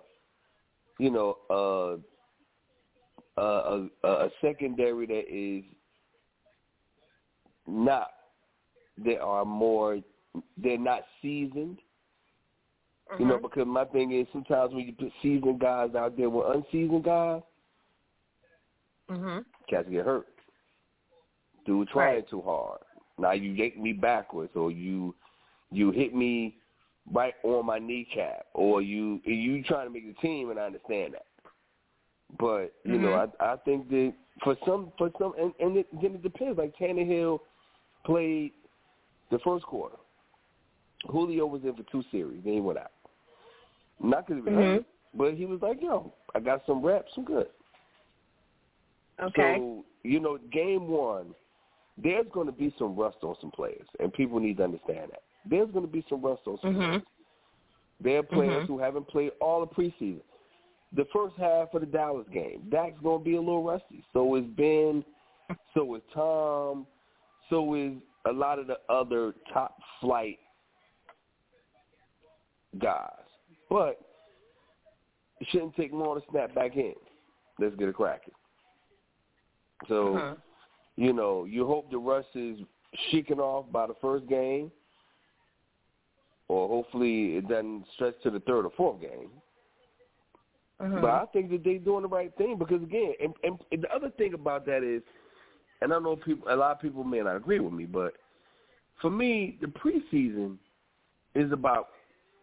[0.98, 5.64] you know, uh, a, a, a secondary that is
[7.68, 8.08] not,
[8.98, 9.98] they are more,
[10.56, 11.78] they're not seasoned.
[13.18, 13.42] You know, Mhm.
[13.42, 17.42] because my thing is sometimes when you put seasoned guys out there with unseasoned guys,
[19.10, 19.44] Mhm.
[19.68, 20.28] cats get hurt.
[21.66, 22.28] Dude trying Right.
[22.28, 22.80] too hard.
[23.18, 25.14] Now you yank me backwards, or you
[25.70, 26.58] you hit me
[27.12, 31.14] right on my kneecap, or you you trying to make the team, and I understand
[31.14, 31.26] that.
[32.38, 36.14] But you know, I I think that for some for some, and, and it, then
[36.14, 36.58] it depends.
[36.58, 37.40] Like Tannehill
[38.04, 38.52] played
[39.32, 39.96] the first quarter.
[41.08, 42.92] Julio was in for two series, then he went out.
[44.00, 47.24] Not because he was hurt, but he was like, "Yo, I got some reps, I'm
[47.24, 47.48] good."
[49.20, 49.56] Okay.
[49.58, 51.34] So, you know, game one,
[51.96, 55.22] there's going to be some rust on some players, and people need to understand that.
[55.48, 57.02] There's going to be some rust on some players.
[57.02, 57.06] Mhm.
[58.00, 58.66] There are players Mhm.
[58.66, 60.22] who haven't played all the preseason.
[60.92, 64.04] The first half of the Dallas game, Dak's going to be a little rusty.
[64.12, 65.04] So is Ben.
[65.74, 66.86] So is Tom.
[67.50, 67.94] So is
[68.26, 70.38] a lot of the other top flight
[72.80, 73.10] guys.
[73.68, 74.00] But
[75.40, 76.94] it shouldn't take long to snap back in.
[77.58, 79.88] Let's get a crack it cracking.
[79.88, 80.42] So, Mhm.
[80.96, 82.60] you know, you hope the rust is
[83.10, 84.70] shaken off by the first game,
[86.48, 89.30] or hopefully it doesn't stretch to the third or fourth game.
[90.80, 91.00] Mhm.
[91.00, 94.10] But I think that they're doing the right thing because again, and, and the other
[94.10, 95.02] thing about that is,
[95.82, 98.14] and I know people, a lot of people may not agree with me, but
[99.00, 100.56] for me, the preseason
[101.34, 101.88] is about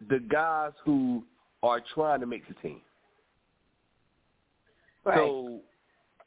[0.08, 1.24] the guys who
[1.62, 2.80] are trying to make the team.
[5.04, 5.16] right.
[5.16, 5.60] So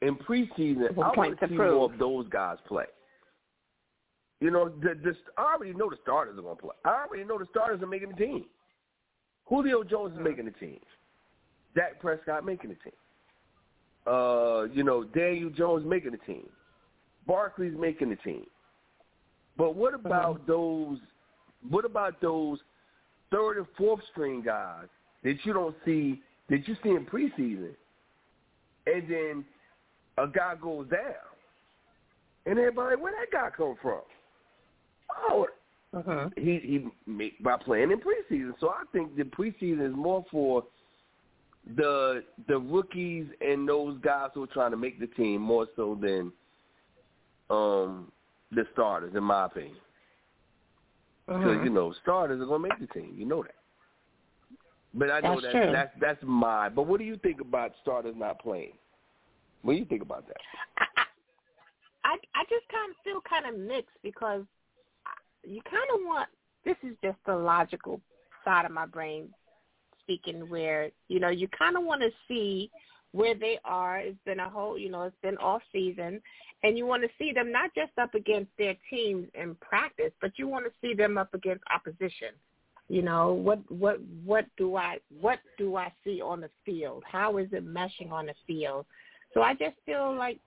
[0.02, 1.74] in preseason, I want to to see prove.
[1.74, 2.84] more of those guys play.
[4.40, 6.74] You know, the, the, I already know the starters are going to play.
[6.84, 8.44] I already know the starters are making the team.
[9.46, 10.80] Julio Jones is making the team.
[11.74, 12.92] Dak Prescott making the team.
[14.06, 16.46] Uh, you know, Daniel Jones making the team.
[17.26, 18.46] Barkley's making the team.
[19.56, 20.98] But what about those?
[21.68, 22.58] What about those
[23.30, 24.86] third and fourth string guys
[25.22, 27.74] that you don't see that you see in preseason,
[28.86, 29.44] and then
[30.18, 31.14] a guy goes down,
[32.46, 34.02] and everybody, where that guy come from?
[35.28, 35.48] Oh,
[35.94, 36.36] Mhm.
[36.38, 38.58] he he make, by playing in preseason.
[38.58, 40.64] So I think the preseason is more for
[41.76, 45.94] the the rookies and those guys who are trying to make the team more so
[45.94, 46.32] than
[47.50, 48.10] um
[48.50, 49.76] the starters, in my opinion.
[51.26, 51.64] Because Mhm.
[51.64, 53.14] you know starters are gonna make the team.
[53.16, 53.54] You know that.
[54.92, 55.72] But I know That's that true.
[55.72, 56.68] that's that's my.
[56.68, 58.74] But what do you think about starters not playing?
[59.62, 60.36] What do you think about that?
[60.78, 61.04] I, I
[62.04, 64.44] I I just kind of feel kind of mixed because
[65.42, 66.28] you kind of want
[66.64, 68.00] this is just the logical
[68.44, 69.28] side of my brain
[70.00, 72.70] speaking where you know you kind of want to see
[73.14, 73.98] where they are.
[74.00, 76.20] It's been a whole you know it's been off season.
[76.64, 80.32] And you want to see them not just up against their teams in practice but
[80.36, 82.30] you want to see them up against opposition.
[82.88, 87.04] You know what what what do i what do i see on the field?
[87.06, 88.84] How is it meshing on the field?
[89.32, 90.38] So i just feel like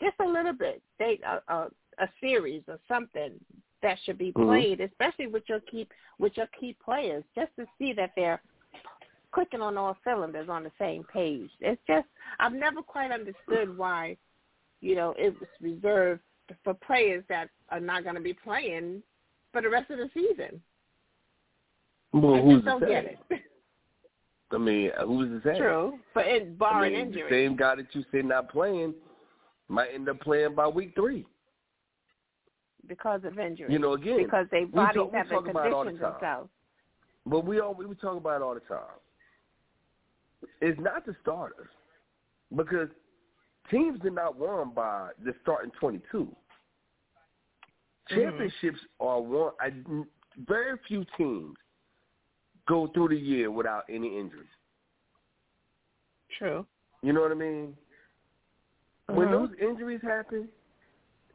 [0.00, 3.32] just a little bit they a a, a series or something
[3.80, 4.46] that should be Mhm.
[4.46, 5.86] played especially with your key
[6.18, 8.40] with your key players just to see that they're
[9.32, 12.06] clicking on all cylinders on the same page it's just
[12.40, 14.16] i've never quite understood why
[14.80, 16.20] you know it was reserved
[16.64, 19.02] for players that are not going to be playing
[19.52, 20.60] for the rest of the season
[22.12, 23.18] Well, I who's don't get it.
[24.50, 25.58] I mean, who's to say?
[25.58, 27.22] True, but it I barring mean, injury.
[27.24, 28.94] the same guy that you say not playing
[29.68, 31.26] might end up playing by week three.
[32.88, 33.70] because of injury.
[33.70, 36.14] You know, again, because we bodies talk- we haven't talk about it all the conditioned
[36.14, 36.48] themselves.
[37.26, 38.96] But we all we talk about it all the time.
[40.60, 41.68] It's not the starters
[42.56, 42.88] because
[43.70, 46.34] teams are not won by the starting twenty two.
[48.08, 49.52] Championships are won.
[49.60, 49.72] I,
[50.46, 51.56] very few teams
[52.66, 54.46] go through the year without any injuries.
[56.38, 56.66] True.
[57.02, 57.76] You know what I mean?
[59.08, 59.30] when Mhm.
[59.32, 60.48] those injuries happen,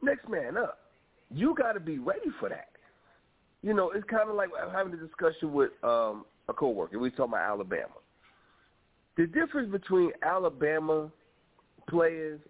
[0.00, 0.92] next man up.
[1.30, 2.70] You got to be ready for that.
[3.62, 6.98] You know, it's kind of like I'm having a discussion with um, a coworker.
[6.98, 7.94] We talking about Alabama.
[9.16, 11.10] The difference between Alabama
[11.88, 12.40] players,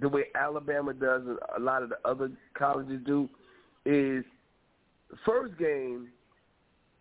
[0.00, 3.28] the way Alabama does and a lot of the other colleges do,
[3.84, 4.24] is
[5.24, 6.08] first game,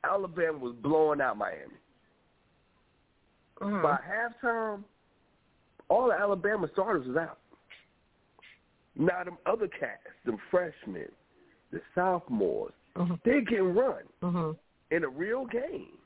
[0.04, 1.74] Alabama was blowing out Miami.
[3.60, 3.82] Mhm.
[3.82, 4.84] By halftime,
[5.90, 7.40] all the Alabama starters was out.
[8.96, 11.12] Now them other cats, them freshmen,
[11.72, 13.22] the sophomores, Mhm.
[13.24, 14.58] they getting run Mhm.
[14.92, 15.98] in a real game,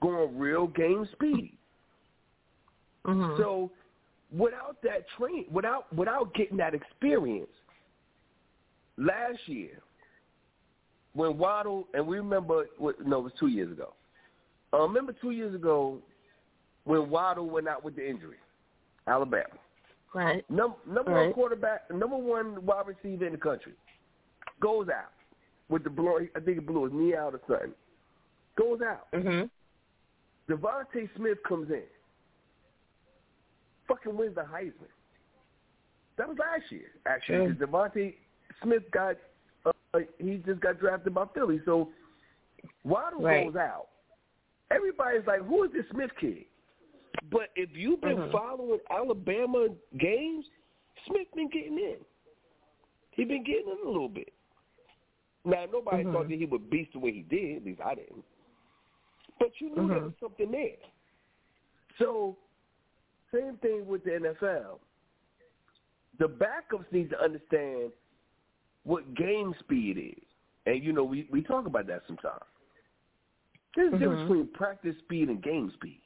[0.00, 1.56] going real game speed.
[3.06, 3.36] Mhm.
[3.38, 3.70] So
[4.30, 7.50] without that train, without without getting that experience,
[8.96, 9.80] last year
[11.14, 13.94] when Waddle and we remember no, it was two years ago.
[14.72, 15.98] Uh, remember two years ago
[16.84, 18.38] when Waddle went out with the injury,
[19.06, 19.44] Alabama.
[20.14, 20.48] right.
[20.50, 23.72] Number, number one quarterback, number one wide receiver in the country,
[24.60, 25.12] goes out
[25.68, 26.18] with the blow.
[26.36, 27.74] I think it blew his knee out or something.
[28.56, 29.10] Goes out.
[29.12, 29.50] Mhm.
[30.48, 31.84] DeVonta Smith comes in.
[33.92, 34.88] Fucking wins the Heisman.
[36.16, 37.48] That was last year, actually.
[37.48, 38.14] Because DeVonta
[38.62, 39.16] Smith got
[39.66, 41.90] uh, he just got drafted by Philly, so
[42.84, 43.44] Waddle Right.
[43.44, 43.88] goes out.
[44.70, 46.46] Everybody's like, "Who is this Smith kid?"
[47.30, 48.32] But if you've been Mhm.
[48.32, 50.48] following Alabama games,
[51.04, 52.04] Smith been getting in.
[53.10, 54.32] He been getting in a little bit.
[55.44, 56.12] Now nobody Mhm.
[56.12, 57.58] thought that he would beast the way he did.
[57.58, 58.24] At least I didn't.
[59.38, 60.04] But you knew there Mhm.
[60.04, 60.78] was something there.
[61.98, 62.38] So,
[63.34, 64.78] same thing with the NFL.
[66.18, 67.90] The backups need to understand
[68.84, 70.24] what game speed is.
[70.66, 72.42] And, you know, we, we talk about that sometimes.
[73.74, 74.28] There's a difference Mhm.
[74.28, 76.00] between practice speed and game speed.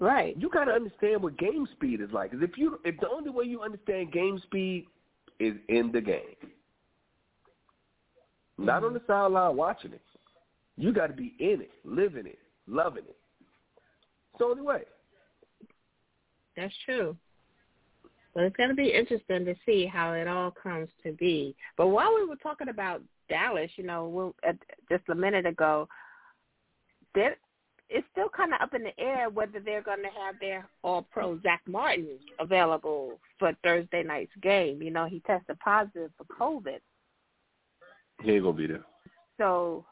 [0.00, 0.36] Right.
[0.36, 2.30] You got to understand what game speed is like.
[2.32, 4.86] Because if you, if the only way you understand game speed
[5.38, 6.36] is in the game,
[8.58, 10.02] not on the sideline watching it,
[10.76, 13.16] you got to be in it, living it, loving it.
[14.32, 14.82] It's the only way.
[16.56, 17.16] That's true.
[18.34, 21.54] But it's going to be interesting to see how it all comes to be.
[21.76, 24.52] But while we were talking about Dallas, you know, we'll, uh,
[24.90, 25.88] just a minute ago,
[27.14, 27.36] there,
[27.88, 31.40] it's still kind of up in the air whether they're going to have their All-Pro
[31.42, 34.82] Zack Martin available for Thursday night's game.
[34.82, 36.80] You know, he tested positive for COVID.
[38.22, 38.84] He ain't gonna be there.
[39.38, 39.84] So,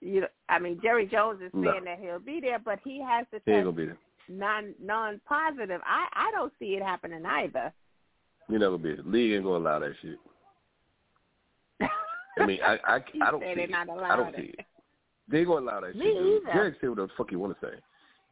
[0.00, 1.84] you know, I mean, Jerry Jones is saying No.
[1.84, 3.98] that he'll be there, but he has to He ain't gonna be there.
[4.28, 5.80] Non non positive.
[5.84, 7.72] I I don't see it happening either.
[8.48, 8.96] You never be.
[9.04, 10.18] League ain't gonna allow that shit.
[12.38, 13.74] I mean, I I, I don't see they're it.
[13.74, 14.66] I don't see it.
[15.28, 16.14] They ain't gonna allow that Me shit.
[16.18, 16.42] dude.
[16.42, 16.52] either.
[16.52, 17.74] Jerry say what the fuck you want to say,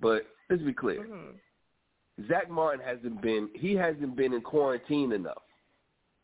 [0.01, 1.05] but let's be clear.
[1.07, 2.29] Mhm.
[2.29, 5.43] Zack Martin hasn't been he hasn't been in quarantine enough.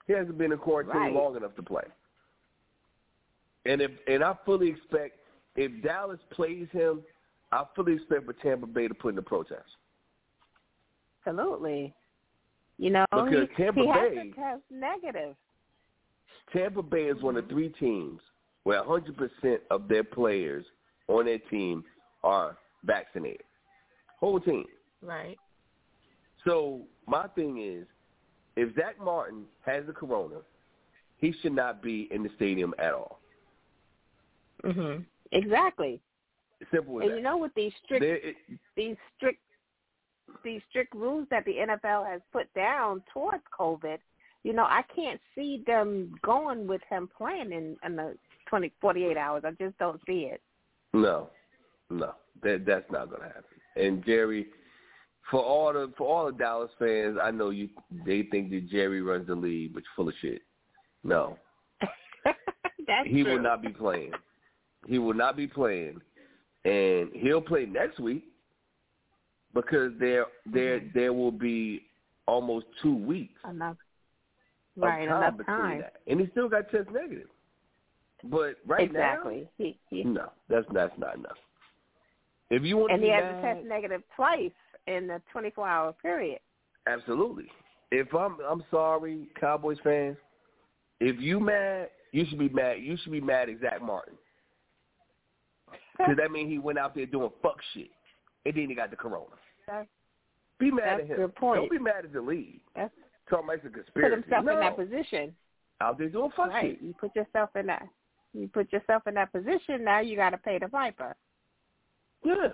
[0.07, 1.13] He hasn't been in quarantine Right.
[1.13, 1.85] long enough to play.
[3.67, 5.19] And if and I fully expect
[5.57, 7.03] if Dallas plays him,
[7.55, 9.63] I fully expect for Tampa Bay to put in a protest.
[11.25, 11.95] Absolutely.
[12.79, 15.37] You know, Because he, Tampa he has Bay- to test negative.
[16.53, 18.21] Tampa Bay is one of three teams
[18.65, 20.65] where 100% of their players
[21.07, 21.85] on their team
[22.25, 23.45] are vaccinated.
[24.19, 24.65] Whole team.
[25.01, 25.39] Right.
[26.45, 27.87] So my thing is,
[28.57, 30.41] if Zack Martin has the corona,
[31.19, 33.21] he should not be in the stadium at all.
[34.65, 35.03] Mm-hmm.
[35.31, 36.01] Exactly.
[36.73, 37.17] Simple as And that.
[37.17, 38.37] you know, with these strict There- it-
[38.77, 39.41] these strict
[40.43, 43.99] these strict rules that the NFL has put down towards COVID,
[44.43, 48.17] you know, I can't see them going with him playing in, in the
[48.49, 49.43] twenty forty eight hours.
[49.45, 50.41] I just don't see it.
[50.95, 51.31] no,
[51.91, 53.45] no, that that's not going to happen.
[53.77, 54.47] And Jerry,
[55.31, 57.69] for all the for all the Dallas fans, I know you
[58.07, 60.41] they think that Jerry runs the league, which full of shit.
[61.03, 61.37] No,
[62.87, 63.35] That's he true.
[63.35, 64.13] will not be playing.
[64.87, 66.01] He will not be playing,
[66.65, 68.25] and he'll play next week
[69.55, 70.93] because there there Mhm.
[70.93, 71.89] there will be
[72.27, 73.77] almost two weeks enough.
[74.77, 75.81] Right, time enough time.
[75.83, 77.29] that, and he still got test negative.
[78.25, 79.49] But right exactly.
[79.59, 81.39] He, he, no, that's that's not enough.
[82.51, 84.53] If you want and he has to test negative twice
[84.87, 86.41] in the 24 hour period.
[86.87, 87.51] absolutely.
[87.91, 90.17] If I'm I'm sorry, Cowboys fans.
[91.01, 92.81] If you mad, you should be mad.
[92.81, 94.17] You should be mad at Zack Martin
[95.97, 97.91] because that means he went out there doing fuck shit,
[98.45, 99.27] and then he got the corona.
[99.67, 99.87] That's,
[100.59, 101.31] Be mad at him.
[101.31, 101.61] point.
[101.63, 102.61] Don't be mad at the league.
[102.75, 102.93] that's
[103.31, 104.15] Talking about a put conspiracy.
[104.23, 104.53] himself no.
[104.53, 105.35] in that position.
[105.81, 106.73] Out there doing fuck Right.
[106.79, 106.83] shit.
[106.83, 107.87] You put yourself in that.
[108.33, 109.83] You put yourself in that position.
[109.85, 111.15] Now you got to pay the piper.
[112.25, 112.49] Yeah.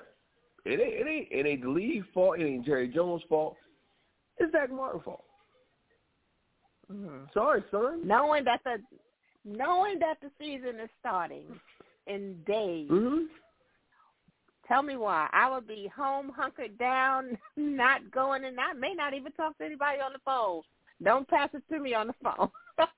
[0.65, 2.39] It ain't it ain't it ain't the league's fault.
[2.39, 3.57] It ain't Jerry Jones' fault.
[4.39, 5.25] It's Zack Martin's fault.
[6.93, 7.25] Mm-hmm.
[7.33, 8.07] Sorry, son.
[8.07, 8.79] Knowing that the
[9.45, 11.45] knowing that the season is starting
[12.07, 12.91] in days.
[12.91, 13.25] Mm-hmm.
[14.67, 15.29] Tell me why.
[15.33, 19.65] I would be home, hunkered down, not going, and I may not even talk to
[19.65, 20.63] anybody on the phone.
[21.03, 22.51] Don't pass it to me on the phone.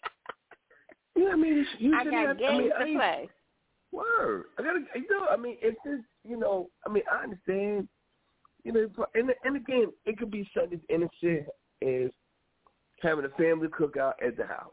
[1.16, 3.28] yeah, I mean, you I got have, games I mean, to I, play.
[3.92, 4.44] Word.
[4.58, 7.88] I gotta, you know, I mean, it's just, you know, I mean, I understand,
[8.64, 11.46] you know, and and again, it could be something as innocent
[11.82, 12.10] as
[13.00, 14.72] having a family cookout at the house.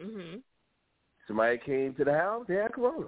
[0.00, 0.42] Mhm.
[1.28, 3.06] Somebody came to the house, they had corona.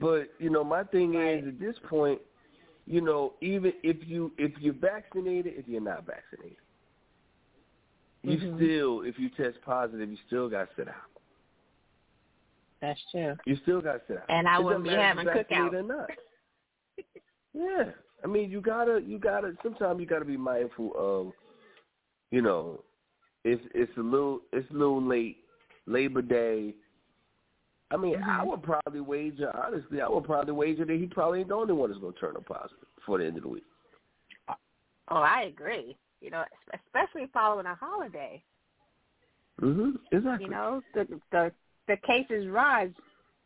[0.00, 2.20] But you know, my thing is at this point,
[2.86, 6.58] you know, even if you if you're vaccinated, if you're not vaccinated,
[8.22, 8.56] you Mhm.
[8.56, 10.94] still, if you test positive, you still got to sit out.
[12.80, 13.36] That's true.
[13.44, 14.26] You still got to sit out.
[14.28, 15.74] And I wouldn't be having cookout.
[15.74, 16.10] or not.
[17.52, 19.56] yeah, I mean, you gotta, you gotta.
[19.62, 21.32] Sometimes you gotta be mindful of,
[22.30, 22.84] you know,
[23.44, 25.44] it's it's a little it's a little late,
[25.86, 26.74] Labor Day.
[27.92, 28.46] I mean, I Mhm.
[28.46, 31.90] would probably wager, honestly, I would probably wager that he probably ain't the only one
[31.90, 33.64] that's gonna turn up positive before the end of the week.
[35.08, 35.96] Oh, I agree.
[36.20, 38.42] You know, especially following a holiday.
[39.58, 40.46] hmm Exactly.
[40.46, 41.52] You know, the the
[41.88, 42.92] the cases rise.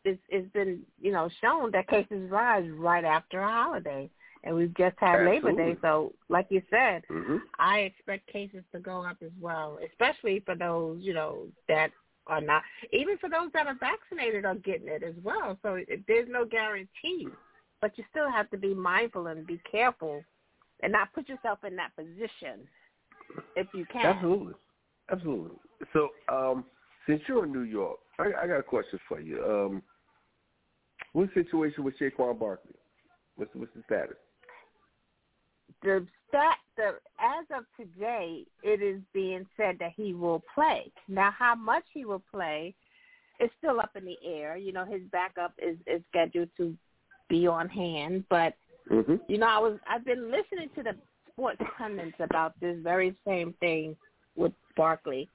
[0.03, 4.09] It's, it's been you know shown that cases rise right after a holiday,
[4.43, 5.75] and we've just had Labor Day.
[5.81, 10.55] So, like you said, hmm I expect cases to go up as well, especially for
[10.55, 11.91] those you know that
[12.27, 12.63] are not.
[12.91, 15.57] Even for those that are vaccinated are getting it as well.
[15.61, 17.27] So it, there's no guarantee,
[17.81, 20.23] but you still have to be mindful and be careful,
[20.83, 22.67] and not put yourself in that position
[23.55, 24.05] if you can.
[24.05, 24.53] Absolutely.
[25.11, 25.57] Absolutely.
[25.93, 26.65] So, um,
[27.07, 29.43] since you're in New York, I, I got a question for you.
[29.43, 29.83] Um,
[31.13, 32.73] what's the situation with Saquon Barkley?
[33.35, 34.17] What's what's the status?
[35.83, 40.91] The stat the as of today it is being said that he will play.
[41.07, 42.73] Now how much he will play
[43.39, 44.57] is still up in the air.
[44.57, 46.75] You know his backup is is scheduled to
[47.29, 48.53] be on hand but
[48.91, 49.15] Mm-hmm.
[49.27, 50.95] you know i was i've been listening to the
[51.31, 53.95] sports pundits about this very same thing
[54.35, 55.27] with barkley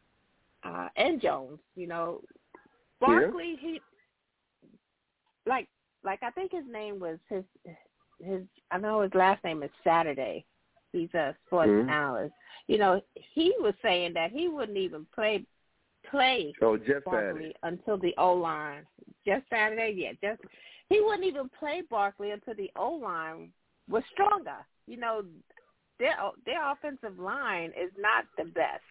[0.62, 2.20] uh and jones you know.
[3.01, 3.80] Barkley he
[5.47, 5.66] like
[6.05, 7.43] like i think his name was his
[8.23, 10.45] his I know his last name is Saturday.
[10.93, 11.89] He's a sports Mhm.
[11.91, 12.35] analyst.
[12.66, 15.45] You know, he was saying that he wouldn't even play
[16.05, 17.55] play Oh, Jeff Barkley Saturday.
[17.62, 18.87] until the O line.
[19.27, 20.12] Just Saturday, yeah.
[20.23, 20.43] Just
[20.89, 23.53] he wouldn't even play Barkley until the O line
[23.89, 24.64] was stronger.
[24.87, 25.25] You know,
[25.99, 26.16] their
[26.47, 28.83] their offensive line is not the best.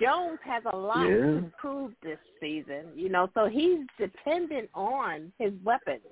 [0.00, 1.40] Jones has a lot Yeah.
[1.40, 6.04] to prove this season, you know, so he's dependent on his weapons.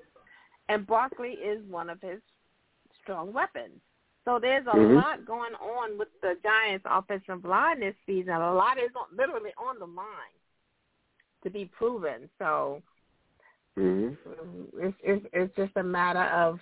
[0.70, 2.20] And Barkley is one of his
[3.02, 3.80] strong weapons.
[4.24, 4.94] So there's a Mhm.
[4.94, 8.34] lot going on with the Giants' offensive line this season.
[8.34, 10.36] A lot is on, literally on the line
[11.42, 12.30] to be proven.
[12.38, 12.82] So
[13.76, 14.78] Mm-hmm.
[14.78, 16.60] it's, it's it's just a matter of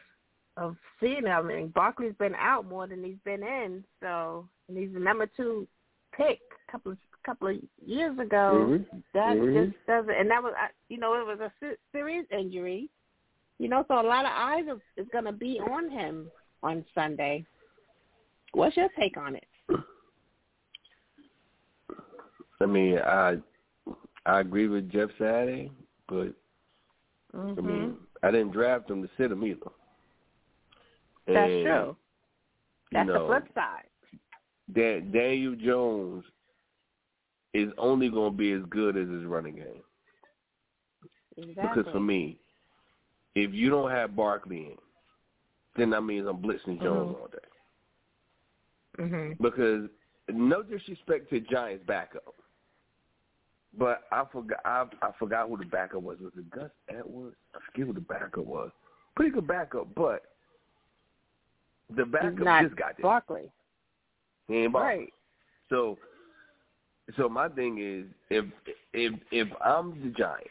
[0.57, 1.27] of seeing.
[1.27, 3.85] I mean, Barkley's been out more than he's been in.
[4.01, 5.67] So and he's the number two
[6.13, 8.67] pick a couple of couple of years ago.
[8.69, 9.03] Mhm.
[9.15, 9.53] That Mhm.
[9.55, 10.15] just doesn't.
[10.15, 10.55] And that was
[10.89, 12.89] you know it was a se- serious injury.
[13.59, 16.31] You know, so a lot of eyes are, is going to be on him
[16.63, 17.45] on Sunday.
[18.53, 19.45] What's your take on it?
[22.61, 23.37] I mean, I
[24.27, 25.71] I agree with Jeff Saturday,
[26.09, 26.35] but
[27.35, 27.59] Mm-hmm.
[27.59, 29.61] I mean, I didn't draft him to sit him either.
[31.27, 31.97] that's And, true.
[32.91, 33.85] That's you the flip side.
[34.75, 36.25] Dan, Daniel Jones
[37.55, 39.83] is only going to be as good as his running game.
[41.37, 41.83] Exactly.
[41.83, 42.39] Because for me,
[43.35, 44.77] if you don't have Barkley in,
[45.77, 47.21] then that means I'm blitzing Jones Mhm.
[47.21, 47.39] all day.
[48.99, 49.89] hmm Because
[50.29, 52.35] no disrespect to Giants backup,
[53.77, 56.19] but I forgot I, I forgot who the backup was.
[56.21, 57.37] Was it Gus Edwards?
[57.55, 58.71] I forget who the backup was.
[59.15, 60.23] Pretty good backup, but
[61.95, 63.03] the backup not just got there.
[63.03, 63.51] Barkley.
[64.49, 64.99] He ain't Barkley.
[64.99, 65.15] Right.
[65.71, 65.99] So,
[67.17, 68.45] so my thing is, if
[68.93, 70.49] if if I'm the Giants,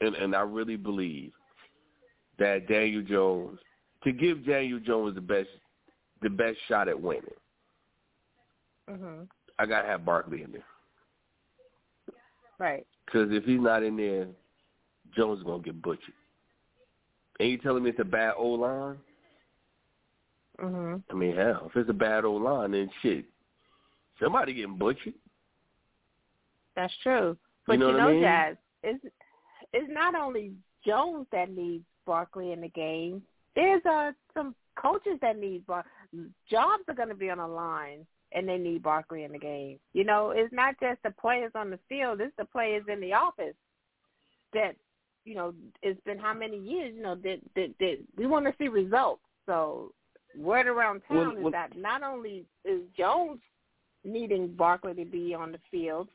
[0.00, 1.32] and and I really believe
[2.38, 3.58] that Daniel Jones
[4.04, 5.48] to give Daniel Jones the best
[6.22, 7.24] the best shot at winning,
[8.88, 9.22] hmm
[9.58, 10.64] I gotta have Barkley in there.
[12.58, 12.86] Right.
[13.04, 14.26] Because if he's not in there,
[15.14, 16.14] Jones is gonna get butchered.
[17.38, 18.98] And you telling me it's a bad O line?
[20.58, 23.24] hmm I mean, hell, if it's a bad O line, then shit,
[24.20, 25.14] somebody getting butchered.
[26.74, 27.36] That's true.
[27.66, 28.22] But You know what I mean?
[28.22, 29.04] Jazz, it's
[29.72, 30.52] it's not only
[30.84, 33.22] Jones that needs Barkley in the game.
[33.54, 35.84] There's uh some coaches that need Bar-
[36.50, 39.78] jobs are going to be on the line, and they need Barkley in the game.
[39.92, 43.12] You know, it's not just the players on the field; it's the players in the
[43.12, 43.54] office
[44.52, 44.76] that
[45.24, 45.52] you know.
[45.82, 46.94] It's been how many years?
[46.96, 49.22] You know that that, that we want to see results.
[49.46, 49.92] So
[50.36, 53.40] word around town Well, well- is that not only is Jones
[54.04, 56.08] needing Barkley to be on the field,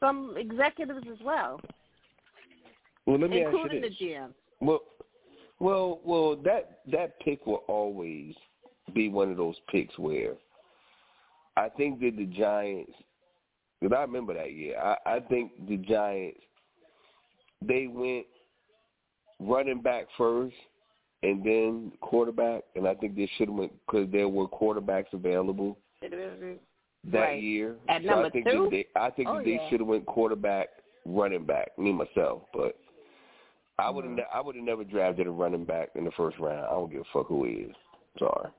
[0.00, 1.60] some executives as well,
[3.06, 4.16] Well, let me including ask you this.
[4.18, 4.30] GM.
[4.60, 4.80] Well,
[5.58, 8.34] well, well, that that pick will always
[8.94, 10.34] be one of those picks where
[11.56, 12.92] I think that the Giants.
[13.80, 14.78] Because I remember that year.
[14.78, 16.40] I, I think the Giants
[17.66, 18.26] they went
[19.40, 20.54] running back first
[21.22, 25.78] and then quarterback, and I think they should have went because there were quarterbacks available
[26.02, 27.42] that Right.
[27.42, 27.76] year.
[27.88, 28.64] At so number I think two?
[28.64, 29.68] That they, I think Oh, that they yeah.
[29.70, 30.68] should have went quarterback,
[31.04, 31.76] running back.
[31.78, 32.76] Me myself, but
[33.78, 34.16] I would have Mhm.
[34.16, 36.64] ne- I would have never drafted a running back in the first round.
[36.66, 37.76] I don't give a fuck who he is.
[38.18, 38.50] Sorry.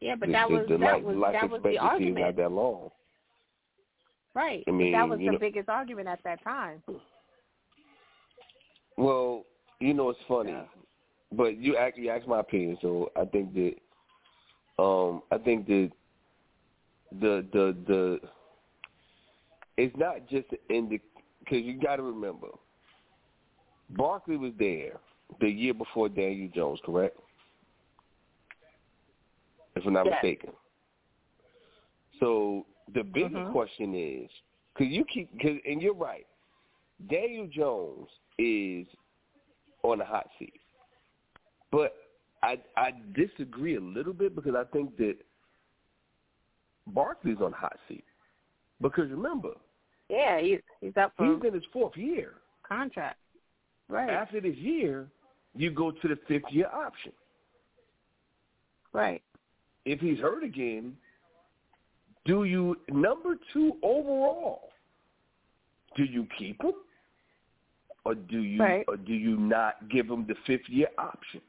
[0.00, 2.08] Yeah, but the, that the, was the that life, was life that was the expectancy
[2.08, 2.90] is not argument, that long.
[4.34, 4.64] right?
[4.66, 6.82] I mean, that was the know- biggest argument at that time.
[8.96, 9.44] Well,
[9.80, 10.66] you know it's funny, Yeah.
[11.32, 13.74] but you ask you asked my opinion, so I think that
[14.82, 15.90] um I think that
[17.12, 18.20] the the the
[19.76, 21.00] it's not just in the
[21.40, 22.48] because you got to remember
[23.90, 24.98] Barkley was there
[25.40, 27.18] the year before Daniel Jones, correct?
[29.76, 30.22] If I'm not Yes.
[30.22, 30.50] mistaken.
[32.20, 33.52] So the bigger Mhm.
[33.52, 34.30] question is,
[34.72, 36.26] because you keep, cause, and you're right,
[37.08, 38.08] Daniel Jones
[38.38, 38.86] is
[39.82, 40.60] on the hot seat,
[41.70, 41.94] but
[42.42, 45.16] I I disagree a little bit because I think that
[46.86, 48.04] Barkley's on the hot seat
[48.80, 49.54] because remember
[50.08, 52.34] Yeah, he's he's up for he's in his fourth year.
[52.62, 53.18] contract.
[53.88, 55.06] Right, After this year,
[55.54, 57.12] you go to the fifth year option.
[58.92, 59.22] right.
[59.84, 60.96] If he's hurt again,
[62.24, 64.70] do you number two overall?
[65.94, 66.72] Do you keep him,
[68.04, 68.84] or do you Right.
[68.88, 71.42] or do you not give him the fifth year option?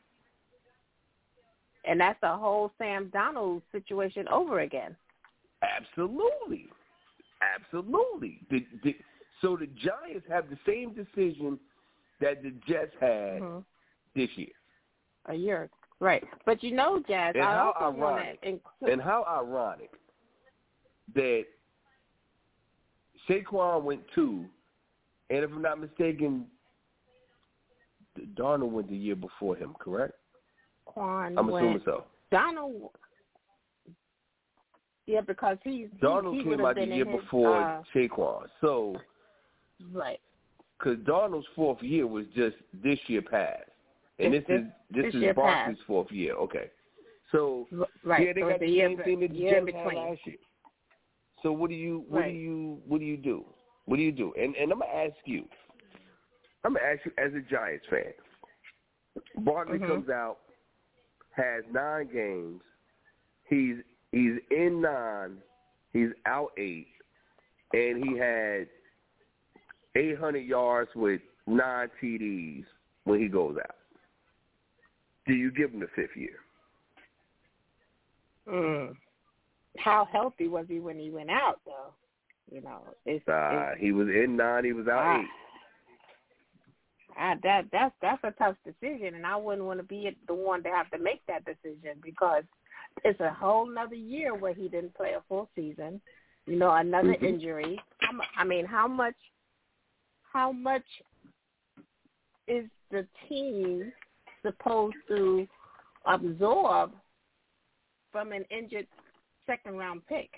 [1.86, 4.96] And that's the whole Sam Darnold situation over again.
[5.62, 6.68] Absolutely,
[7.42, 8.42] absolutely.
[8.50, 8.96] The, the,
[9.42, 11.58] so the Giants have the same decision
[12.20, 13.66] that the Jets had Mhm.
[14.13, 14.53] this year.
[15.26, 16.24] A year, right?
[16.45, 18.39] But you know, Jazz, And I how also ironic.
[18.43, 18.91] include.
[18.91, 19.91] And how ironic
[21.13, 21.45] that
[23.28, 24.49] Saquon went two,
[25.30, 26.49] and if I'm not mistaken,
[28.36, 30.13] Darnold went the year before him, correct?
[30.86, 32.05] Quan I'm assuming so.
[32.32, 32.91] Darnold.
[35.07, 38.47] Yeah, because he's he, Darnold he came out the year his, before uh, Saquon.
[38.61, 38.95] So,
[39.91, 40.20] right.
[40.86, 43.64] Because Darnold's fourth year was just this year past,
[44.20, 46.34] and This- this, is this, is Barkley's fourth year.
[46.36, 46.70] Okay,
[47.32, 47.68] so
[48.04, 48.28] Right.
[48.28, 49.96] yeah, they so got the same thing that the year had between.
[49.96, 50.38] last year.
[51.42, 52.32] So what do you what Right.
[52.32, 53.46] do you what do you do?
[53.86, 54.34] What do you do?
[54.36, 55.48] And and I'm gonna ask you.
[56.64, 58.14] I'm gonna ask you as a Giants fan.
[59.38, 59.88] Barkley Mhm.
[59.88, 60.40] comes out,
[61.32, 62.62] has nine games.
[63.46, 65.42] He's he's in nine.
[65.94, 66.90] He's out eight,
[67.74, 68.68] and he had
[69.96, 72.66] 800 yards with nine TDs
[73.06, 73.76] when he goes out.
[75.28, 76.39] Do you give him the fifth year?
[78.48, 78.96] Mm.
[79.78, 81.93] How healthy was he when he went out, though?
[82.52, 84.66] You know, it's, Uh, it's he was in nine.
[84.66, 85.28] He was out ah, eight.
[87.18, 90.62] ah, that that's that's a tough decision, and I wouldn't want to be the one
[90.64, 92.43] to have to make that decision because
[93.04, 96.00] it's a whole nother year where he didn't play a full season.
[96.46, 97.24] You know, another Mhm.
[97.24, 97.82] injury.
[98.00, 99.16] How I mean, how much?
[100.36, 100.84] How much
[102.50, 103.90] is the team
[104.42, 105.48] supposed to
[106.06, 106.92] absorb
[108.12, 108.86] from an injured
[109.46, 110.30] second round pick?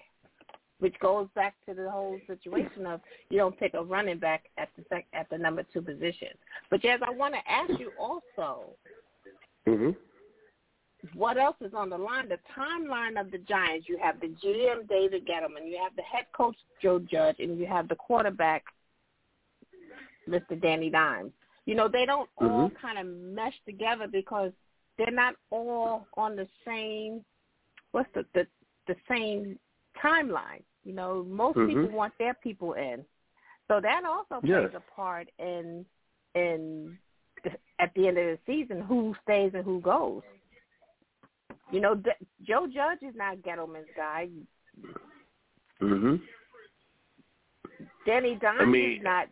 [0.80, 4.70] Which goes back to the whole situation of you don't pick a running back at
[4.78, 6.28] the sec- at the number two position.
[6.70, 8.76] But Jazz, I want to ask you also,
[9.68, 9.90] Mm-hmm.
[11.20, 12.30] what else is on the line?
[12.30, 13.90] The timeline of the Giants.
[13.90, 17.66] You have the GM David Gettleman, you have the head coach Joe Judge, and you
[17.66, 18.64] have the quarterback
[20.28, 20.60] Mr.
[20.62, 21.32] Danny Dimes.
[21.66, 22.76] You know, they don't all Mhm.
[22.82, 24.52] kind of mesh together because
[24.98, 27.24] they're not all on the same
[27.92, 28.48] what's the the,
[28.88, 29.60] the same
[30.02, 30.64] timeline.
[30.84, 31.68] You know, most Mhm.
[31.68, 33.06] people want their people in.
[33.68, 34.70] So that also Yes.
[34.70, 35.86] plays a part in
[36.36, 36.98] in
[37.44, 40.24] the, at the end of the season who stays and who goes.
[41.72, 42.12] You know, D-
[42.44, 44.30] Joe Judge is not Gettleman's guy.
[45.82, 46.16] Mm-hmm.
[48.06, 49.28] Danny Dimes mean- is not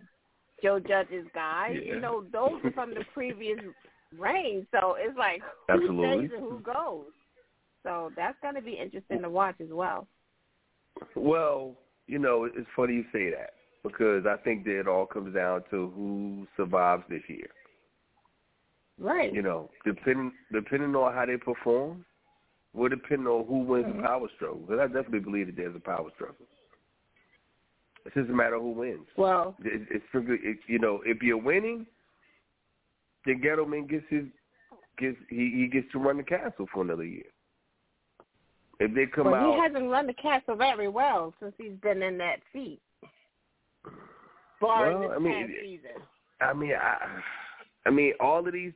[0.63, 1.73] Joe Judge's guy.
[1.73, 1.95] Yeah.
[1.95, 3.59] You know, those are from the previous
[4.17, 4.65] reign.
[4.71, 6.27] So it's like who Absolutely.
[6.27, 7.05] stays and who goes.
[7.83, 10.07] so that's going to be interesting to watch as well.
[11.15, 11.75] Well,
[12.07, 13.51] you know, it's funny you say that
[13.83, 17.49] because I think that it all comes down to who survives this year.
[18.97, 19.33] Right.
[19.33, 22.05] You know, depending depending on how they perform,
[22.73, 24.01] will depend on who wins mm-hmm.
[24.01, 24.59] the power struggle.
[24.59, 26.45] Because I definitely believe that there's a power struggle.
[28.13, 29.07] Just a matter who wins.
[29.17, 31.85] Well, it, it's strictly, it, you know, if you're winning,
[33.25, 34.25] then Gettleman gets his
[34.97, 37.25] gets he, he gets to run the castle for another year.
[38.79, 42.03] If they come well, out, he hasn't run the castle very well since he's been
[42.03, 42.79] in that seat.
[44.61, 46.01] Barring well, this I mean, past season.
[46.41, 47.21] I mean, I,
[47.87, 48.73] I mean, all of these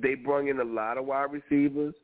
[0.00, 1.94] they brought in a lot of wide receivers.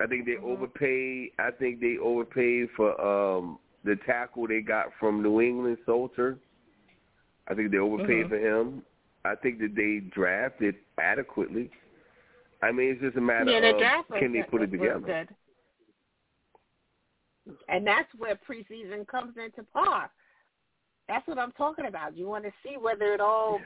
[0.00, 0.46] I think they mm-hmm.
[0.46, 1.30] overpaid.
[1.38, 6.38] I think they overpaid for um the tackle they got from New England, Solder.
[7.48, 8.28] I think they overpaid mm-hmm.
[8.28, 8.82] for him.
[9.24, 11.70] I think that they drafted adequately.
[12.62, 15.00] I mean, it's just a matter yeah, of draft can they put it together.
[15.00, 15.28] Good.
[17.68, 20.10] And that's where preseason comes into par.
[21.08, 22.16] That's what I'm talking about.
[22.16, 23.60] You want to see whether it all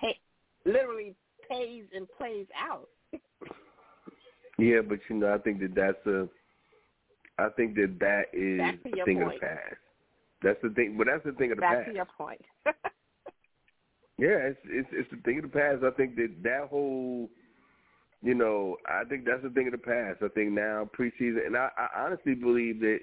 [0.00, 0.16] pay,
[0.64, 1.16] literally
[1.50, 2.88] pays and plays out.
[4.58, 6.28] yeah, but you know, I think that that's a.
[7.38, 9.22] I think that that is a thing point.
[9.22, 9.76] of the past.
[10.42, 11.88] That's the thing, but that's the thing of the Back past.
[11.88, 12.40] to your point.
[14.18, 15.84] yeah, it's it's it's the thing of the past.
[15.84, 17.28] I think that that whole,
[18.22, 20.18] you know, I think that's the thing of the past.
[20.22, 22.98] I think now preseason, and I, I honestly believe that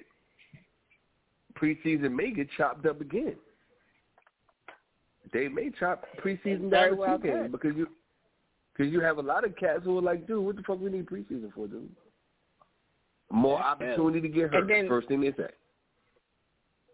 [1.60, 3.36] preseason may get chopped up again.
[5.32, 7.88] They may chop preseason down well games because you
[8.72, 10.90] because you have a lot of cats who are like, dude, what the fuck we
[10.90, 11.90] need preseason for, dude?
[13.30, 14.68] More opportunity to get hurt.
[14.68, 15.48] then, First thing they say.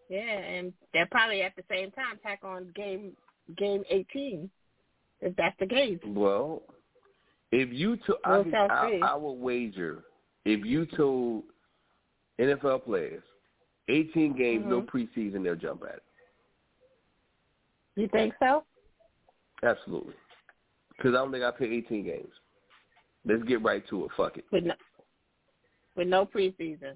[0.09, 3.13] Yeah, and they're probably at the same time tack on game
[3.57, 4.49] game eighteen,
[5.21, 5.99] if that's the case.
[6.05, 6.63] Well,
[7.51, 8.99] if you We'll I, I.
[9.03, 10.03] I would wager
[10.45, 11.43] if you told
[12.39, 13.23] NFL players
[13.89, 14.71] eighteen games, mm-hmm.
[14.71, 16.03] no preseason, they'll jump at it.
[17.95, 18.63] You think so?
[19.63, 20.13] Absolutely.
[20.97, 22.33] Because I don't think I play 18 games.
[23.25, 24.11] Let's get right to it.
[24.17, 24.45] Fuck it.
[24.51, 24.73] With no,
[25.95, 26.95] with no preseason.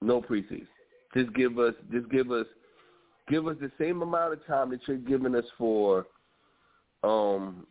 [0.00, 0.66] No preseason.
[1.14, 2.46] Just give us, just give us,
[3.28, 6.06] give us the same amount of time that you're giving us for,
[7.02, 7.66] um,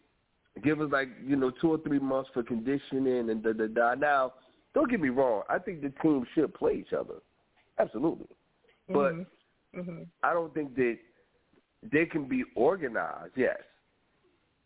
[0.63, 3.95] give us like you know two or three months for conditioning and da da da.
[3.95, 4.33] Now,
[4.73, 5.43] don't get me wrong.
[5.49, 7.15] I think the team should play each other.
[7.79, 8.27] Absolutely.
[8.87, 9.79] But mm-hmm.
[9.79, 10.03] Mm-hmm.
[10.23, 10.97] I don't think that
[11.91, 13.33] they can be organized.
[13.35, 13.57] Yes.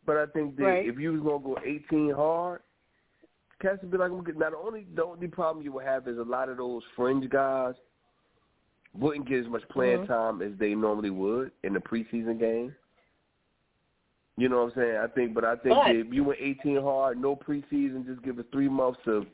[0.05, 0.87] But I think that right.
[0.87, 2.61] if you was gonna go 18 hard,
[3.61, 6.49] cats would be like, not only the only problem you would have is a lot
[6.49, 7.75] of those fringe guys
[8.97, 10.11] wouldn't get as much playing mm-hmm.
[10.11, 12.75] time as they normally would in the preseason game.
[14.37, 14.97] You know what I'm saying?
[14.97, 18.39] I think, but I think but, if you went 18 hard, no preseason, just give
[18.39, 19.25] us three months of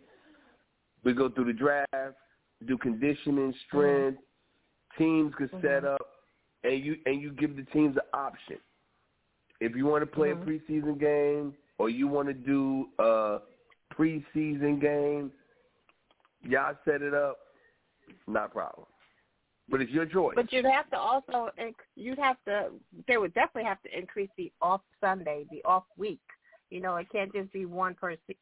[1.04, 2.18] we go through the draft,
[2.66, 5.04] do conditioning, strength, mm-hmm.
[5.04, 5.66] teams could mm-hmm.
[5.66, 6.02] set up,
[6.64, 8.58] and you and you give the teams an option.
[9.60, 10.42] If you want to play mm-hmm.
[10.42, 13.40] a preseason game or you want to do a
[13.94, 15.32] preseason games.
[16.44, 17.38] y'all set it up,
[18.28, 18.88] not a problem.
[19.70, 20.34] But it's your choice.
[20.36, 21.50] But you'd have to also,
[21.96, 22.70] you'd have to,
[23.08, 26.22] they would definitely have to increase the off Sunday, the off week.
[26.70, 28.36] You know, it can't just be one person.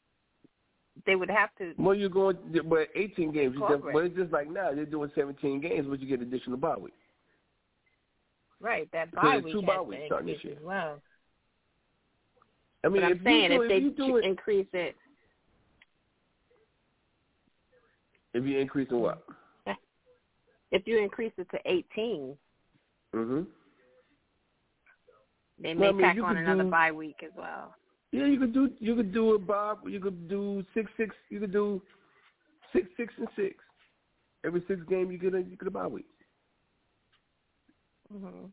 [1.05, 1.73] They would have to.
[1.77, 2.37] Well, you're going,
[2.69, 3.55] but 18 games.
[3.55, 6.77] You but it's just like now they're doing 17 games, but you get additional bye
[6.77, 6.93] week.
[8.61, 10.57] Right, that bye week two bye weeks starting this year.
[10.63, 11.01] well.
[12.83, 14.67] I mean, but if I'm saying you do, if they if you do it, increase
[14.73, 14.95] it,
[18.35, 19.23] if you increase in what?
[20.71, 22.37] If you increase it to 18,
[23.13, 23.47] mhm.
[25.57, 27.73] They may well, I mean, tack on another do, bye week as well.
[28.11, 29.87] Yeah, you could do you could do it, Bob.
[29.87, 31.15] You could do six six.
[31.29, 31.81] You could do
[32.73, 33.55] six six and six.
[34.43, 36.05] Every six game you get a you get a bye week.
[38.13, 38.51] Mhm.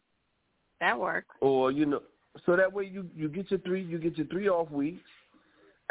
[0.81, 1.35] That works.
[1.41, 2.03] Or you know,
[2.47, 5.09] so that way you you get your three you get your three off weeks.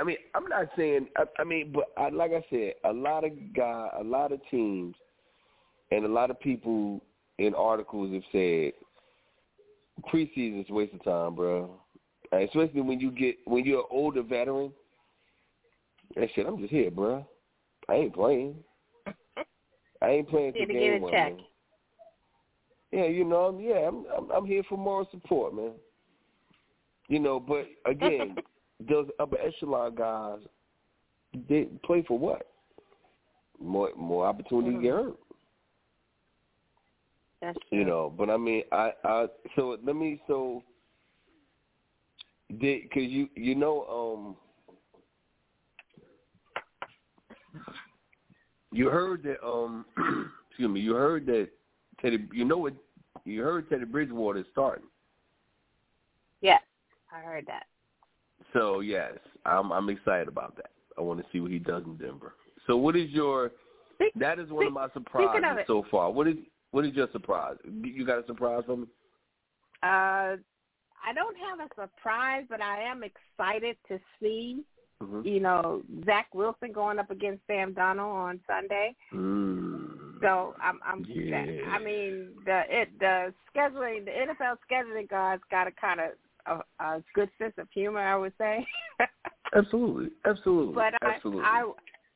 [0.01, 1.07] I mean, I'm not saying.
[1.15, 4.39] I, I mean, but I, like I said, a lot of guy, a lot of
[4.49, 4.95] teams,
[5.91, 7.01] and a lot of people
[7.37, 8.73] in articles have said
[10.11, 11.69] preseason is a waste of time, bro.
[12.31, 14.71] Especially when you get when you're an older veteran.
[16.15, 17.25] That shit, I'm just here, bro.
[17.87, 18.55] I ain't playing.
[20.01, 21.37] I ain't playing for game one, man.
[22.91, 25.73] Yeah, you know, I'm, yeah, I'm, I'm I'm here for moral support, man.
[27.07, 28.35] You know, but again,
[28.89, 30.39] those upper echelon guys,
[31.49, 32.47] they play for what?
[33.61, 34.77] More more opportunity mm-hmm.
[34.77, 35.17] to get hurt.
[37.41, 37.79] That's true.
[37.79, 40.63] You know, but I mean, I I so let me so
[42.59, 44.35] did because you you know um
[48.71, 49.85] You heard that um
[50.49, 51.49] excuse me, you heard that
[52.01, 52.73] Teddy you know what
[53.25, 54.85] you heard Teddy Bridgewater is starting.
[56.41, 56.61] Yes,
[57.13, 57.65] I heard that.
[58.53, 59.13] So yes,
[59.45, 60.71] I'm I'm excited about that.
[60.97, 62.33] I want to see what he does in Denver.
[62.67, 63.51] So what is your
[64.15, 66.11] that is one of my surprises of so far.
[66.11, 66.35] What is
[66.71, 67.57] what is your surprise?
[67.83, 68.87] You got a surprise for me?
[69.83, 70.37] Uh
[71.03, 74.63] I don't have a surprise, but I am excited to see
[75.01, 75.25] Mhm.
[75.25, 78.95] you know, Zach Wilson going up against Sam Darnold on Sunday.
[79.11, 80.21] Mm.
[80.21, 81.03] So I'm, I'm.
[81.07, 81.45] Yeah.
[81.71, 86.11] I mean, the it the scheduling, the NFL scheduling guys got to kind of
[86.45, 88.65] a, a good sense of humor, I would say.
[89.53, 91.43] Absolutely, absolutely, but I, absolutely.
[91.43, 91.69] I,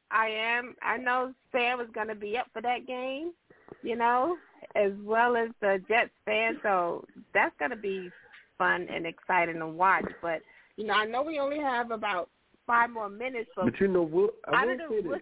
[0.09, 0.73] I am.
[0.82, 3.34] I know Sam is going to be up for that game.
[3.82, 4.38] You know,
[4.76, 6.57] as well as the Jets fan.
[6.63, 7.03] So
[7.34, 8.09] that's going to be
[8.57, 10.05] fun and exciting to watch.
[10.21, 10.41] But
[10.78, 12.30] you know, I know we only have about
[12.65, 15.21] five more minutes, but but you know, Will, I will say this.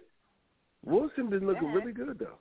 [0.84, 2.38] Wilson been looking really good though.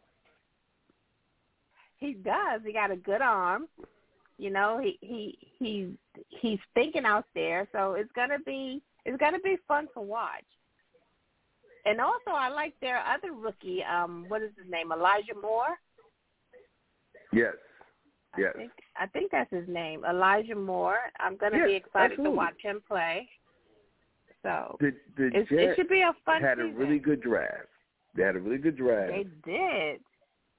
[1.98, 2.62] He does.
[2.66, 3.68] He got a good arm.
[4.38, 5.94] You know, he he he
[6.30, 10.44] he's thinking out there, so it's gonna be it's gonna be fun to watch.
[11.86, 13.84] And also, I like their other rookie.
[13.84, 14.92] Um, what is his name?
[14.92, 15.78] Elijah Moore.
[17.34, 17.54] Yes,
[18.38, 18.54] yes.
[18.56, 21.00] I think I think that's his name, Elijah Moore.
[21.20, 22.32] I'm gonna Yes, be excited absolutely.
[22.32, 23.28] to watch him play.
[24.44, 27.68] So The the it's, it should be a fun had a really good draft.
[28.16, 29.12] They had a really good draft.
[29.12, 30.02] They did.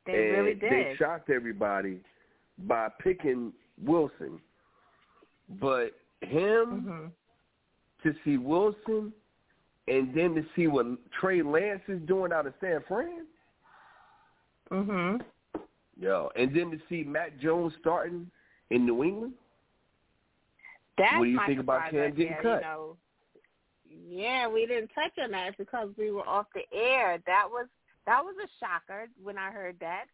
[0.06, 0.70] They and really did.
[0.70, 2.00] They shocked everybody
[2.66, 3.52] by picking
[3.82, 4.40] Wilson,
[5.60, 7.06] but him hmm
[8.02, 9.14] to see Wilson,
[9.88, 10.86] and then to see what
[11.18, 13.26] Trey Lance is doing out of San Fran,
[14.70, 15.24] Mhm.
[15.98, 18.30] yo, and then to see Mac Jones starting
[18.68, 19.34] in New England.
[20.98, 22.56] That's What do you think about surprise Cam getting there, cut?
[22.56, 22.96] You know,
[23.88, 27.18] yeah, we didn't touch on that because we were off the air.
[27.26, 27.68] That was
[28.06, 30.04] that was a shocker when I heard that.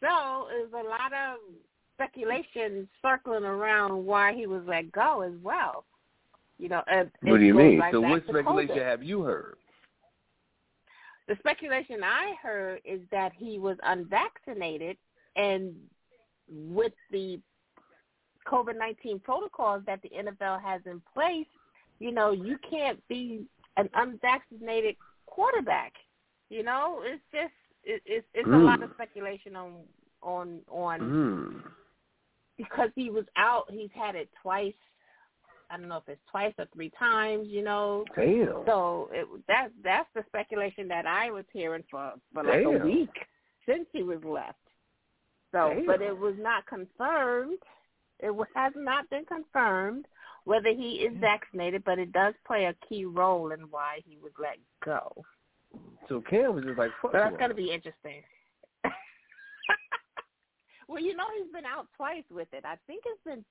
[0.00, 1.38] So there's a lot of
[1.94, 5.84] speculation circling around why he was let go as well.
[6.58, 7.78] You know, uh, What do you mean?
[7.80, 8.82] right so what speculation COVID.
[8.84, 9.56] have you heard?
[11.26, 14.96] The speculation I heard is that he was unvaccinated,
[15.36, 15.74] and
[16.48, 17.40] with the
[18.46, 21.46] COVID nineteen protocols that the NFL has in place,
[21.98, 23.46] you know, you can't be
[23.78, 25.92] an unvaccinated quarterback.
[26.50, 28.94] You know, it's just it, it's it's a lot of Mm.
[28.94, 29.72] speculation on
[30.22, 31.62] on on Mm.
[32.56, 33.64] Because he was out.
[33.70, 34.74] He's had it twice.
[35.70, 37.48] I don't know if it's twice or three times.
[37.48, 38.62] You know, Damn.
[38.66, 43.14] so it, that that's the speculation that I was hearing for for like a week
[43.66, 44.58] since he was left.
[45.52, 47.58] So, but it was not confirmed.
[48.20, 50.06] It has not been confirmed
[50.44, 51.20] whether he is mm.
[51.20, 55.12] vaccinated, but it does play a key role in why he was let go.
[56.08, 58.22] So Cam was just like, fuck So that's going to be interesting.
[60.88, 62.64] Well, you know he's been out twice with it.
[62.64, 63.44] I think it's been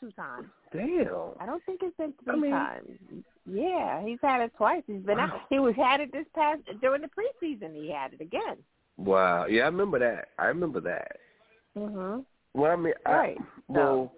[0.00, 0.46] two times.
[0.72, 1.32] Damn.
[1.40, 3.24] I don't think it's been three I mean- times.
[3.50, 4.82] Yeah, he's had it twice.
[4.86, 5.40] He's been out.
[5.48, 7.74] He was had it this past during the preseason.
[7.74, 8.58] He had it again.
[8.98, 9.46] Wow.
[9.46, 10.28] Yeah, I remember that.
[10.38, 11.16] I remember that.
[11.76, 12.26] Mhm.
[12.54, 13.38] Well, I mean, Right.
[13.40, 14.12] I, well,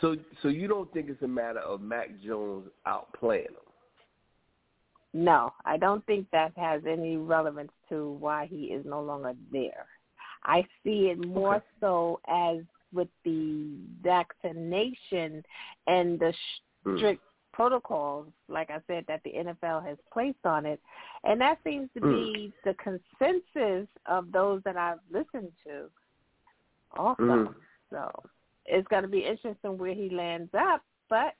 [0.00, 3.56] so so you don't think it's a matter of Mac Jones outplaying him?
[5.12, 9.86] No, I don't think that has any relevance to why he is no longer there.
[10.44, 11.66] I see it more Okay.
[11.80, 15.44] so as with the vaccination
[15.86, 16.34] and the
[16.84, 16.96] Mm.
[16.96, 17.22] strict
[17.52, 20.80] protocols, like I said, that the NFL has placed on it.
[21.24, 25.90] And that seems to be the consensus of those that I've listened to
[26.96, 27.22] also.
[27.22, 27.54] Mm.
[27.90, 28.10] So
[28.66, 30.82] it's going to be interesting where he lands up.
[31.08, 31.34] But,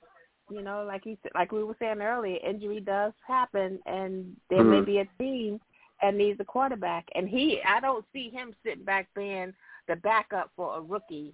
[0.50, 4.64] you know, like he said, like we were saying earlier, injury does happen, and there
[4.64, 4.86] may Mhm.
[4.86, 5.60] be a team
[6.02, 7.06] that needs a quarterback.
[7.14, 9.52] And he, I don't see him sitting back being
[9.88, 11.32] the backup for a rookie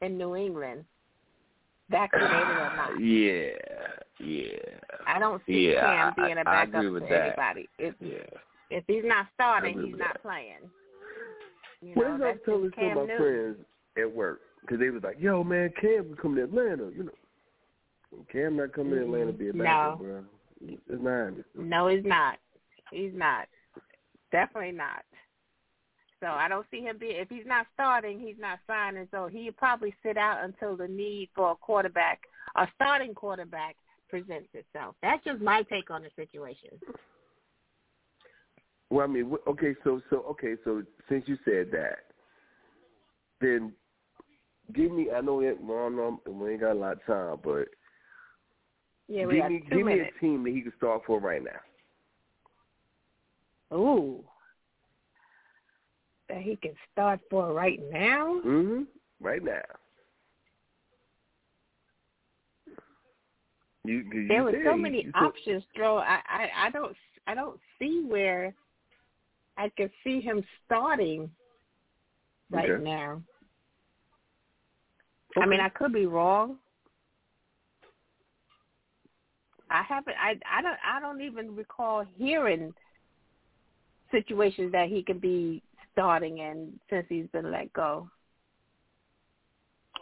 [0.00, 0.84] in New England,
[1.90, 2.90] vaccinated or not.
[3.00, 3.50] Yeah,
[4.20, 4.56] yeah,
[5.06, 7.22] I don't see Yeah, Cam I- being a I backup agree with for that.
[7.26, 7.68] anybody.
[7.78, 8.18] If yeah.
[8.70, 10.22] if he's not starting, agree he's with not that.
[10.22, 10.70] playing.
[11.80, 13.16] You What know, is I that's telling just some of my Newton.
[13.18, 13.56] friends
[13.98, 18.22] at work because they was like, "Yo, man, Cam can come to Atlanta," you know.
[18.30, 19.38] Cam not coming to Atlanta mm-hmm.
[19.38, 19.64] to be a No.
[19.64, 20.24] backup, bro.
[20.60, 21.32] It's not.
[21.56, 22.38] No, he's not.
[22.92, 23.48] He's not.
[24.32, 25.04] Definitely not.
[26.20, 27.16] So I don't see him being.
[27.16, 29.08] If he's not starting, he's not signing.
[29.10, 32.20] So he'll probably sit out until the need for a quarterback,
[32.56, 33.76] a starting quarterback,
[34.08, 34.94] presents itself.
[35.02, 36.70] That's just my take on the situation.
[38.90, 41.98] Well, I mean, okay, so so okay, so since you said that,
[43.40, 43.72] then
[44.74, 45.08] give me.
[45.14, 45.58] I know it.
[45.60, 47.68] Well, no, we ain't got a lot of time, but
[49.08, 51.18] Yeah, we give got me two give me a team that he can start for
[51.18, 51.50] right now.
[53.72, 54.24] Ooh,
[56.28, 58.40] that he can start for right now.
[58.44, 58.86] Mhm.
[59.20, 59.62] Right now.
[63.84, 66.02] You, you there were so many you options thrown.
[66.02, 66.96] I, I I don't
[67.26, 68.54] I don't see where
[69.56, 71.30] I could see him starting
[72.50, 72.82] right Okay.
[72.82, 73.22] now.
[75.36, 75.42] Okay.
[75.42, 76.58] I mean, I could be wrong.
[79.70, 80.16] I haven't.
[80.16, 80.78] I I don't.
[80.84, 82.72] I don't even recall hearing
[84.12, 88.08] situations that he could be starting in since he's been let go.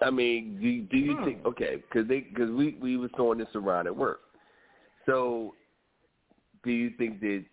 [0.03, 1.25] I mean, do, do you Hmm.
[1.25, 1.77] think okay?
[1.77, 4.21] Because they because we we were throwing this around at work.
[5.07, 5.55] So,
[6.65, 7.45] do you think that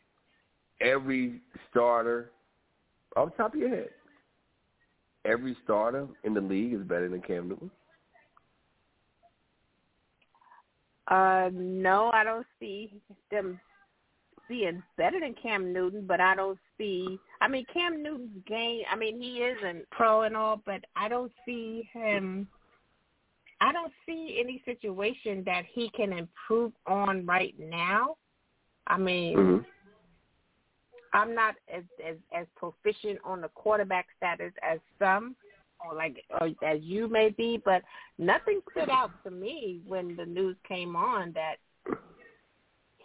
[0.82, 2.32] every starter,
[3.16, 3.89] off the top of your head,
[5.26, 7.72] every starter in the league is better than Cam Newton?
[11.08, 12.91] Uh, no, I don't see
[13.32, 13.60] them
[14.48, 17.20] being better than Cam Newton, but I don't see.
[17.41, 18.82] I mean, Cam Newton's game.
[18.91, 22.48] I mean, he isn't pro and all, but I don't see him.
[23.60, 28.18] I don't see any situation that he can improve on right now.
[28.88, 29.64] I mean, Mm-hmm.
[31.14, 35.36] I'm not as as as proficient on the quarterback status as some,
[35.86, 37.82] or like or as you may be, but
[38.18, 41.56] nothing stood out to me when the news came on that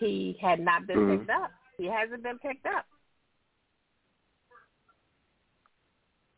[0.02, 1.18] he had not been Mhm.
[1.18, 1.52] picked up.
[1.78, 2.86] He hasn't been picked up.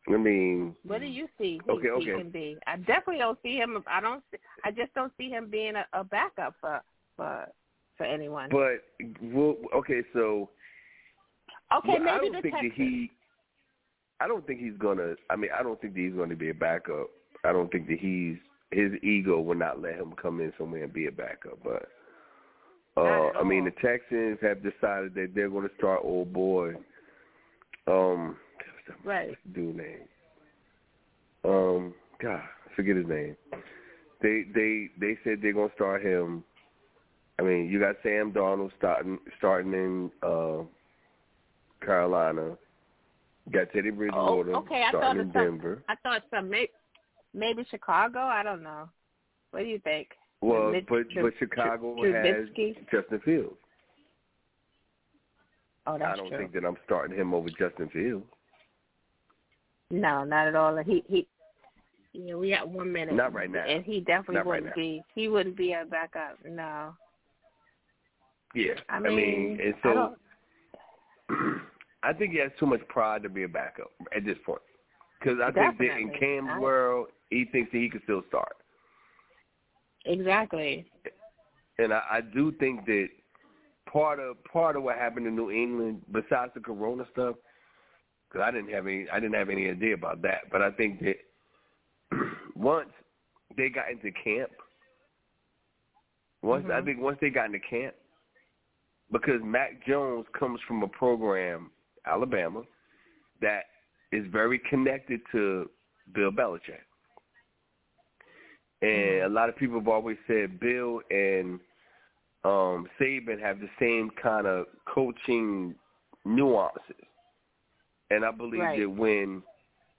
[0.07, 1.59] I mean, What do you see?
[1.65, 2.57] He, Okay, he can be.
[2.67, 3.83] I definitely don't see him.
[3.87, 4.23] I don't.
[4.31, 6.81] See, I just don't see him being a, a backup for
[7.15, 7.47] for
[7.97, 8.49] for anyone.
[8.49, 8.83] but
[9.21, 10.49] well, okay, so
[11.73, 13.11] okay, well, maybe I don't the think that he.
[14.19, 15.15] I don't think he's gonna.
[15.31, 17.09] I mean, I don't think that he's going to be a backup.
[17.43, 18.37] I don't think that he's
[18.71, 21.63] his ego will not let him come in somewhere and be a backup.
[21.63, 21.87] But
[22.97, 26.73] uh, I mean, the Texans have decided that they're going to start old boy.
[27.87, 28.37] Um,
[29.03, 29.35] Right.
[29.53, 30.07] dude name?
[31.43, 32.41] Um, God,
[32.75, 33.35] forget his name.
[34.21, 36.43] They they they said they're going to start him.
[37.39, 40.63] I mean, you got Sam Darnold starting starting in uh,
[41.83, 42.57] Carolina.
[43.45, 45.83] You got Teddy Bridgewater Oh, okay, I starting in some- Denver.
[45.89, 46.49] I thought some
[47.33, 48.19] maybe Chicago.
[48.19, 48.89] I don't know.
[49.51, 50.09] What do you think?
[50.45, 52.47] Well, Mitch but but Chicago Tru- has
[52.91, 53.55] Justin Fields.
[55.87, 56.37] Oh, that's I don't true.
[56.37, 58.25] think that I'm starting him over Justin Fields.
[59.91, 60.75] No, not at all.
[60.77, 61.27] He he.
[62.13, 63.13] Yeah, we got one minute.
[63.13, 63.65] Not right now.
[63.65, 64.71] And he definitely Not wouldn't now.
[64.75, 65.03] be.
[65.13, 66.37] He wouldn't be a backup.
[66.49, 66.93] No.
[68.55, 69.93] Yeah, I mean, and I so
[71.29, 71.61] don't-
[72.03, 74.61] I think he has too much pride to be a backup at this point.
[75.19, 76.19] Because I think that in Definitely.
[76.19, 78.55] Cam's world, he thinks that he can still start,
[80.05, 80.85] Exactly.
[81.77, 83.07] and I, I do think that
[83.91, 87.35] part of part of what happened in New England, besides the Corona stuff,
[88.27, 91.01] because I didn't have any I didn't have any idea about that, but I think
[91.01, 91.17] that
[92.55, 92.89] once
[93.57, 94.51] they got into camp,
[96.41, 96.85] once I Mhm.
[96.85, 97.95] think once they got into camp,
[99.11, 101.71] because Mac Jones comes from a program,
[102.05, 102.63] Alabama,
[103.41, 103.65] that
[104.11, 105.69] is very connected to
[106.13, 106.81] Bill Belichick.
[108.85, 111.59] And a lot of people have always said Bill and
[112.43, 115.75] um Saban have the same kind of coaching
[116.25, 116.95] nuances.
[118.11, 118.79] And I believe Right.
[118.79, 119.41] that when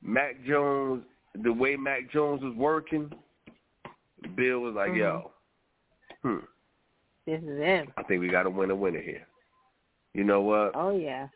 [0.03, 1.05] Mac Jones
[1.43, 3.13] the way Mac Jones was working,
[4.37, 4.97] Bill was like, Mhm.
[4.99, 5.31] Yo,
[6.23, 6.39] hmm,
[7.27, 7.93] This is him.
[7.97, 9.27] I think we got to win a winner here.
[10.15, 10.73] You know what?
[10.75, 11.29] Oh yeah.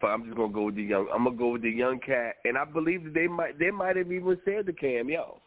[0.00, 1.08] But I'm just gonna go with the young.
[1.12, 3.58] I'm gonna go with the young cat, and I believe that they might.
[3.58, 5.40] They might have even said to Cam, "Yo,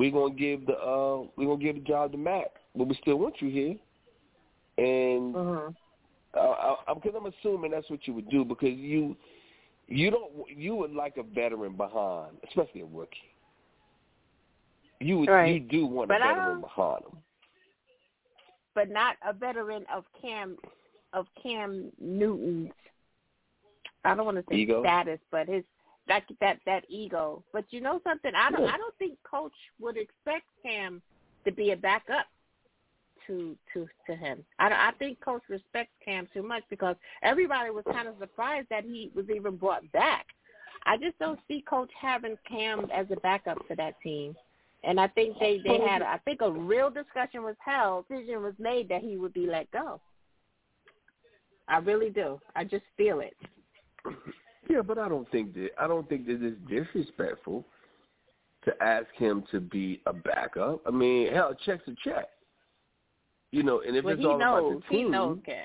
[0.00, 3.16] we gonna give the uh, we gonna give the job to Mac, but we still
[3.18, 3.76] want you here."
[4.78, 5.76] And Mhm.
[6.34, 9.14] uh, I, because I'm assuming that's what you would do because you
[9.88, 13.34] you don't you would like a veteran behind, especially a rookie.
[15.00, 15.52] You would Right.
[15.52, 17.18] you do want But a veteran behind him.
[18.74, 20.56] But not a veteran of Cam
[21.12, 22.72] of Cam Newton's.
[24.06, 24.80] I don't want to say Ego?
[24.80, 25.62] status, but his
[26.10, 27.42] that that that ego.
[27.52, 28.32] But you know something?
[28.34, 28.68] I don't.
[28.68, 31.00] I don't think Coach would expect Cam
[31.44, 32.26] to be a backup
[33.26, 34.44] to to to him.
[34.58, 38.68] I don't- I think Coach respects Cam too much because everybody was kind of surprised
[38.70, 40.26] that he was even brought back.
[40.84, 44.34] I just don't see Coach having Cam as a backup to that team.
[44.82, 48.54] And I think they they had I think a real discussion was held, decision was
[48.58, 50.00] made that he would be let go.
[51.68, 52.40] I really do.
[52.56, 53.36] I just feel it.
[54.70, 57.64] Yeah, but I don't think that I don't think that it's disrespectful
[58.64, 60.80] to ask him to be a backup.
[60.86, 62.28] I mean, hell, check's a check.
[63.50, 64.72] You know, and if Well, it's he all knows.
[64.72, 65.64] about the He team, knows Cam.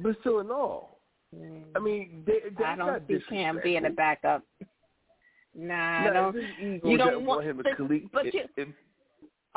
[0.00, 0.98] but still in all,
[1.76, 4.42] I mean, they, I don't see Cam being a backup.
[5.54, 6.36] Nah, no, I don't.
[6.84, 8.68] You don't want, him to but, but you, if,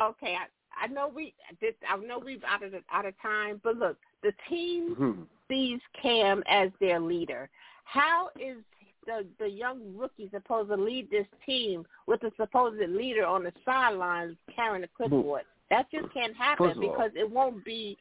[0.00, 1.34] okay, I, I know we.
[1.60, 5.22] This, I know we've out of the, out of time, but look, the team hmm.
[5.48, 7.48] Sees Cam as their leader.
[7.84, 8.58] How is
[9.06, 13.52] the the young rookie supposed to lead this team with the supposed leader on the
[13.64, 15.42] sidelines carrying the clipboard?
[15.70, 17.96] That just can't happen all- because it won't be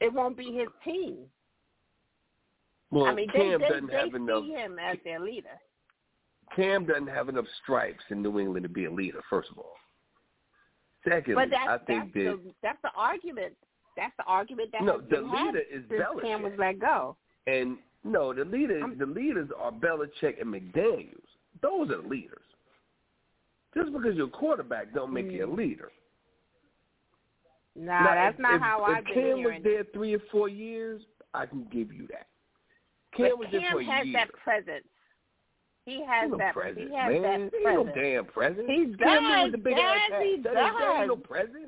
[0.00, 1.18] it won't be his team.
[2.90, 4.44] Well, I mean, Cam they they, doesn't they have enough.
[4.44, 5.58] see him as their leader.
[6.54, 9.20] Cam doesn't have enough stripes in New England to be a leader.
[9.28, 9.74] First of all.
[11.06, 13.54] Secondly, But that's I think that's that the that's the argument.
[13.96, 17.16] That's the argument that no, the leader is since Cam was let go.
[17.46, 21.24] and no, the leader, I'm- the leaders are Belichick and McDaniels.
[21.62, 22.42] Those are leaders.
[23.74, 25.56] Just because you're a quarterback don't make you a Mm.
[25.56, 25.90] leader.
[27.74, 31.02] Nah, that's if, not if, how I've been Cam was there three or four years,
[31.34, 32.26] I can give you that.
[33.14, 34.12] Cam but was there Cam for a has year.
[34.14, 34.86] that presence.
[35.84, 36.52] He has no that.
[36.54, 37.22] present, he has man.
[37.22, 37.86] that presence.
[37.86, 38.68] no damn present.
[38.70, 41.16] He Cam Newton does, with the big yes, ass he That ain't, that ain't no
[41.16, 41.66] present.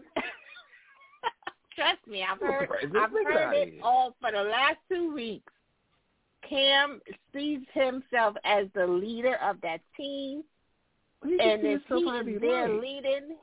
[1.79, 2.69] Trust me, I've heard.
[2.99, 5.53] I've heard it all for the last two weeks.
[6.49, 7.01] Cam
[7.33, 10.43] sees himself as the leader of that team,
[11.23, 12.81] and if he himself how he is there like.
[12.83, 13.37] leading,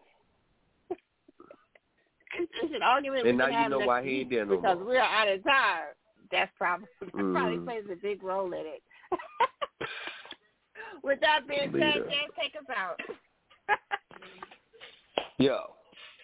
[2.38, 4.78] it's an argument And we now you have know why he ain't there no because
[4.80, 4.86] more.
[4.86, 5.84] we're out of time.
[6.30, 7.64] That's probably that probably Mhm.
[7.66, 8.84] plays a big role in it.
[11.04, 12.04] With that being said,
[12.38, 13.00] take us out.
[15.38, 15.76] Yo,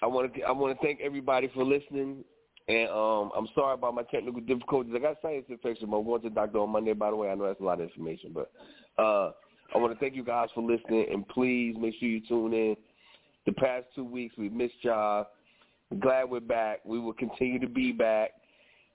[0.02, 2.24] I want to I want to thank everybody for listening,
[2.68, 4.94] and um, I'm sorry about my technical difficulties.
[4.96, 5.90] I got sinus infection.
[5.90, 6.94] but I'm going to the doctor on Monday.
[6.94, 8.52] By the way, I know that's a lot of information, but
[9.02, 9.32] uh,
[9.74, 12.76] I want to thank you guys for listening, and please make sure you tune in.
[13.46, 15.28] The past two weeks we missed y'all.
[16.00, 16.80] Glad we're back.
[16.86, 18.32] We will continue to be back,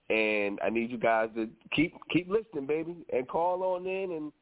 [0.09, 4.33] and I need you guys to keep keep listening, baby, and call on in, and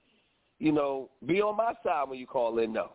[0.59, 2.73] you know, be on my side when you call in.
[2.73, 2.93] No.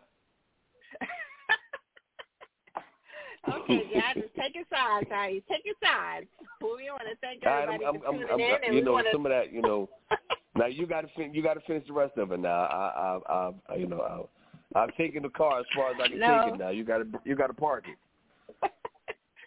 [3.48, 5.42] Okay, yeah, just take your sides, honey.
[5.48, 6.26] Take your sides.
[6.60, 8.92] We want to thank everybody I'm, I'm, for I'm, tuning I'm, in, and you know
[8.92, 9.12] want to.
[9.12, 9.52] some of that.
[9.52, 9.88] You know,
[10.56, 12.40] now you got to fin- you got to finish the rest of it.
[12.40, 14.28] Now, I, I, I, you know,
[14.74, 16.42] I, I've taken the car as far as I can No.
[16.44, 16.58] take it.
[16.58, 17.96] Now you got to you got to park it.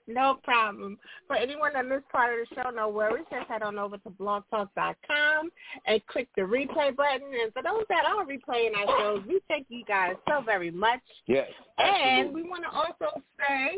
[0.07, 0.97] No problem.
[1.27, 3.25] For anyone on this part of the show, no worries.
[3.31, 5.49] Just head on over to blogtalk.com
[5.87, 7.27] and click the replay button.
[7.41, 10.99] And for those that are replaying our shows, we thank you guys so very much.
[11.27, 12.43] Yes, And absolutely.
[12.43, 13.77] we want to also say,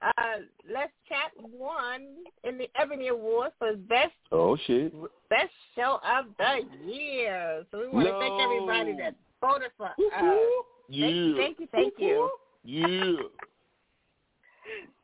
[0.00, 0.42] uh,
[0.72, 2.02] Let's Chat won
[2.44, 4.92] in the Ebony Awards for Best oh shit.
[5.28, 7.64] Best Show of the Year.
[7.72, 9.92] So we want to thank everybody that voted for us.
[10.88, 11.34] Yeah.
[11.36, 12.30] Thank you, thank you.
[12.64, 13.14] Yeah.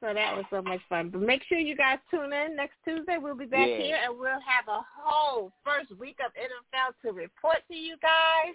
[0.01, 1.09] So that was so much fun.
[1.11, 3.17] But make sure you guys tune in next Tuesday.
[3.19, 3.77] We'll be back Yeah.
[3.79, 8.55] here and we'll have a whole first week of NFL to report to you guys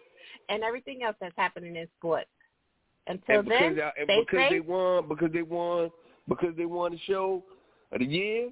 [0.50, 2.30] and everything else that's happening in sports.
[3.08, 4.66] Until and because, then, I- and stay because they safe.
[4.66, 5.92] won, because they won,
[6.28, 7.44] because they won the show
[7.92, 8.50] of the year.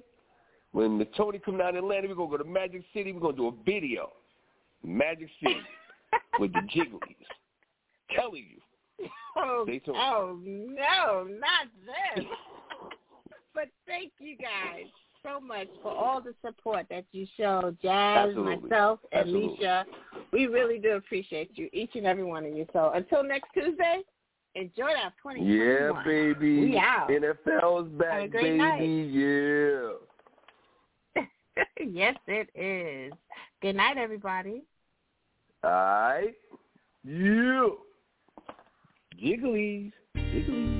[0.72, 3.12] When the Toni come down to Atlanta, we're gonna go to Magic City.
[3.12, 4.12] We're gonna do a video,
[4.82, 5.60] Magic City,
[6.40, 7.16] with the Jigglies.
[8.14, 8.60] Telling you.
[9.36, 11.68] oh, oh no, not
[12.16, 12.24] this.
[13.54, 14.86] but thank you guys
[15.22, 18.68] so much for all the support that you show, Jazz, Absolutely.
[18.68, 19.64] myself, and Absolutely.
[19.64, 19.84] Leisha.
[20.32, 22.66] We really do appreciate you, each and every one of you.
[22.72, 24.02] So until next Tuesday,
[24.54, 25.46] enjoy that 2021.
[25.46, 26.60] Yeah, baby.
[26.60, 27.08] We out.
[27.08, 28.58] NFL's back, baby.
[28.58, 28.82] night.
[28.82, 29.90] Yeah.
[31.86, 33.12] yes, it is.
[33.60, 34.62] Good night, everybody.
[35.64, 36.34] All right.
[37.04, 37.68] Yeah.
[39.18, 39.92] Jigglies.
[40.14, 40.77] Jigglies.